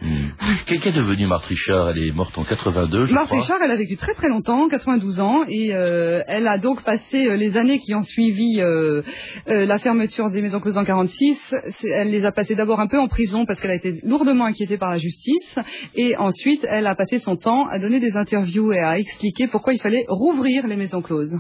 Qu'est- 0.66 0.78
Qu'est 0.78 0.92
devenue 0.92 1.28
Marthe 1.28 1.46
Richard? 1.46 1.90
Elle 1.90 2.00
est 2.08 2.12
morte 2.12 2.38
en 2.38 2.44
82, 2.44 3.06
je 3.06 3.14
Marthe 3.14 3.28
crois. 3.28 3.40
Richard, 3.42 3.58
elle 3.64 3.72
a 3.72 3.76
vécu 3.76 3.98
très 3.98 4.14
très 4.14 4.30
longtemps, 4.30 4.68
92 4.70 5.20
ans, 5.20 5.44
et 5.48 5.74
euh, 5.74 6.22
elle 6.28 6.48
a 6.48 6.58
donc 6.58 6.84
passé 6.84 7.28
euh, 7.28 7.36
les 7.36 7.58
années 7.58 7.80
qui 7.80 7.94
ont 7.94 8.04
suivi 8.04 8.60
euh, 8.62 9.02
la 9.48 9.78
fermeture 9.78 10.30
des 10.32 10.42
maisons 10.42 10.60
closes 10.60 10.78
en 10.78 10.84
46. 10.86 11.54
C'est- 11.70 11.90
Elle 11.90 12.12
les 12.12 12.26
a 12.26 12.32
passées 12.32 12.56
d'abord 12.56 12.80
un 12.80 12.88
peu 12.88 13.00
en 13.00 13.08
prison 13.08 13.46
parce 13.46 13.60
qu'elle 13.60 13.72
a 13.72 13.76
été 13.76 14.00
lourdement 14.04 14.46
inquiétée 14.46 14.78
par 14.78 14.90
la 14.92 14.98
justice, 14.98 15.56
et 15.96 16.16
ensuite 16.18 16.66
elle 16.70 16.88
a 16.88 16.96
passé 16.96 17.20
son 17.20 17.36
temps 17.36 17.68
à 17.68 17.80
donner 17.80 18.00
des 18.00 18.16
interviews 18.18 18.72
et 18.74 18.80
à 18.80 18.98
expliquer 19.00 19.48
pourquoi 19.48 19.65
il 19.74 19.82
fallait 19.82 20.06
rouvrir 20.08 20.68
les 20.68 20.76
maisons 20.76 21.02
closes. 21.02 21.38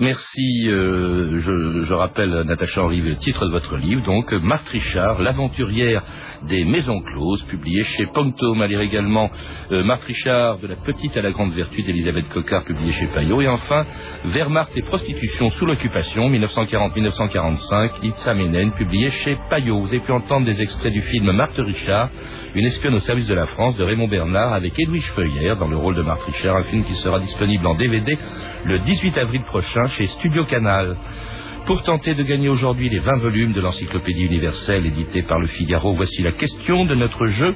Merci. 0.00 0.68
euh, 0.68 1.38
je, 1.38 1.92
rappelle, 1.92 2.30
Natacha 2.42 2.82
Henry, 2.82 3.00
le 3.00 3.16
titre 3.16 3.46
de 3.46 3.50
votre 3.50 3.76
livre, 3.76 4.02
donc 4.04 4.32
Marthe 4.32 4.68
Richard, 4.68 5.20
l'aventurière 5.20 6.02
des 6.48 6.64
maisons 6.64 7.00
closes, 7.00 7.42
publié 7.44 7.84
chez 7.84 8.06
Pontome. 8.06 8.62
À 8.62 8.66
lire 8.66 8.80
également 8.80 9.30
euh, 9.72 9.84
Marthe 9.84 10.04
Richard, 10.04 10.58
de 10.58 10.66
la 10.66 10.76
petite 10.76 11.16
à 11.16 11.22
la 11.22 11.30
grande 11.30 11.52
vertu 11.54 11.82
d'Elisabeth 11.82 12.28
Coquart, 12.30 12.64
publié 12.64 12.92
chez 12.92 13.06
Payot. 13.06 13.40
Et 13.40 13.48
enfin, 13.48 13.84
Wehrmacht 14.26 14.76
et 14.76 14.82
prostitution 14.82 15.50
sous 15.50 15.66
l'occupation, 15.66 16.30
1940-1945, 16.30 17.90
Itza 18.02 18.34
Menen, 18.34 18.72
publié 18.72 19.10
chez 19.10 19.36
Payot. 19.50 19.80
Vous 19.80 19.88
avez 19.88 20.00
pu 20.00 20.12
entendre 20.12 20.46
des 20.46 20.60
extraits 20.60 20.92
du 20.92 21.02
film 21.02 21.30
Marthe 21.32 21.58
Richard, 21.58 22.10
une 22.54 22.64
espionne 22.66 22.94
au 22.94 23.00
service 23.00 23.26
de 23.26 23.34
la 23.34 23.46
France, 23.46 23.76
de 23.76 23.84
Raymond 23.84 24.08
Bernard, 24.08 24.52
avec 24.52 24.78
Edwige 24.78 25.10
Feuillère 25.12 25.56
dans 25.56 25.68
le 25.68 25.76
rôle 25.76 25.94
de 25.94 26.02
Marthe 26.02 26.24
Richard, 26.24 26.56
un 26.56 26.64
film 26.64 26.84
qui 26.84 26.94
sera 26.94 27.20
disponible 27.20 27.53
en 27.64 27.74
DVD 27.74 28.18
le 28.64 28.78
18 28.80 29.18
avril 29.18 29.42
prochain 29.42 29.84
chez 29.88 30.06
Studio 30.06 30.44
Canal. 30.44 30.96
Pour 31.66 31.82
tenter 31.82 32.14
de 32.14 32.22
gagner 32.22 32.48
aujourd'hui 32.48 32.88
les 32.88 32.98
20 32.98 33.18
volumes 33.18 33.52
de 33.52 33.60
l'encyclopédie 33.60 34.26
universelle 34.26 34.84
éditée 34.86 35.22
par 35.22 35.38
le 35.38 35.46
Figaro, 35.46 35.94
voici 35.94 36.22
la 36.22 36.32
question 36.32 36.84
de 36.84 36.94
notre 36.94 37.26
jeu. 37.26 37.54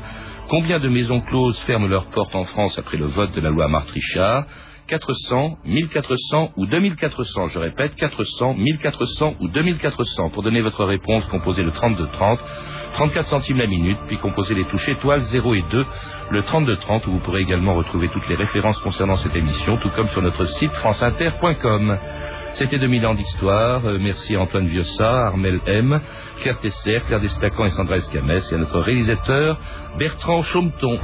Combien 0.48 0.78
de 0.78 0.88
maisons 0.88 1.20
closes 1.20 1.58
ferment 1.60 1.88
leurs 1.88 2.06
portes 2.06 2.34
en 2.34 2.44
France 2.44 2.78
après 2.78 2.96
le 2.96 3.06
vote 3.06 3.32
de 3.32 3.40
la 3.40 3.50
loi 3.50 3.68
Marthe 3.68 3.90
Richard 3.90 4.46
400, 4.88 5.58
1400 5.66 6.52
ou 6.56 6.66
2400. 6.66 7.48
Je 7.48 7.58
répète, 7.58 7.94
400, 7.96 8.54
1400 8.54 9.34
ou 9.40 9.48
2400. 9.48 10.30
Pour 10.30 10.42
donner 10.42 10.62
votre 10.62 10.84
réponse, 10.84 11.26
composez 11.26 11.62
le 11.62 11.72
3230, 11.72 12.40
34 12.92 13.26
centimes 13.26 13.58
la 13.58 13.66
minute, 13.66 13.98
puis 14.06 14.18
composez 14.18 14.54
les 14.54 14.64
touches 14.66 14.88
étoiles 14.88 15.20
0 15.20 15.54
et 15.54 15.64
2, 15.70 15.86
le 16.30 16.42
3230 16.42 17.06
où 17.06 17.12
vous 17.12 17.18
pourrez 17.18 17.42
également 17.42 17.74
retrouver 17.74 18.08
toutes 18.08 18.28
les 18.28 18.34
références 18.34 18.78
concernant 18.80 19.16
cette 19.16 19.34
émission, 19.36 19.76
tout 19.78 19.90
comme 19.96 20.08
sur 20.08 20.22
notre 20.22 20.44
site 20.44 20.72
franceinter.com. 20.74 21.98
C'était 22.52 22.78
2000 22.78 23.06
ans 23.06 23.14
d'histoire. 23.14 23.86
Euh, 23.86 23.98
merci 24.00 24.34
à 24.34 24.40
Antoine 24.40 24.66
Viossa, 24.66 25.26
Armel 25.26 25.60
M, 25.66 26.00
Claire 26.40 26.58
Tesser, 26.58 27.00
Claire 27.06 27.20
Destacan 27.20 27.64
et 27.64 27.70
Sandra 27.70 27.96
Escamès 27.96 28.50
et 28.50 28.54
à 28.54 28.58
notre 28.58 28.80
réalisateur 28.80 29.58
Bertrand 29.98 30.42
Chaumeton. 30.42 30.98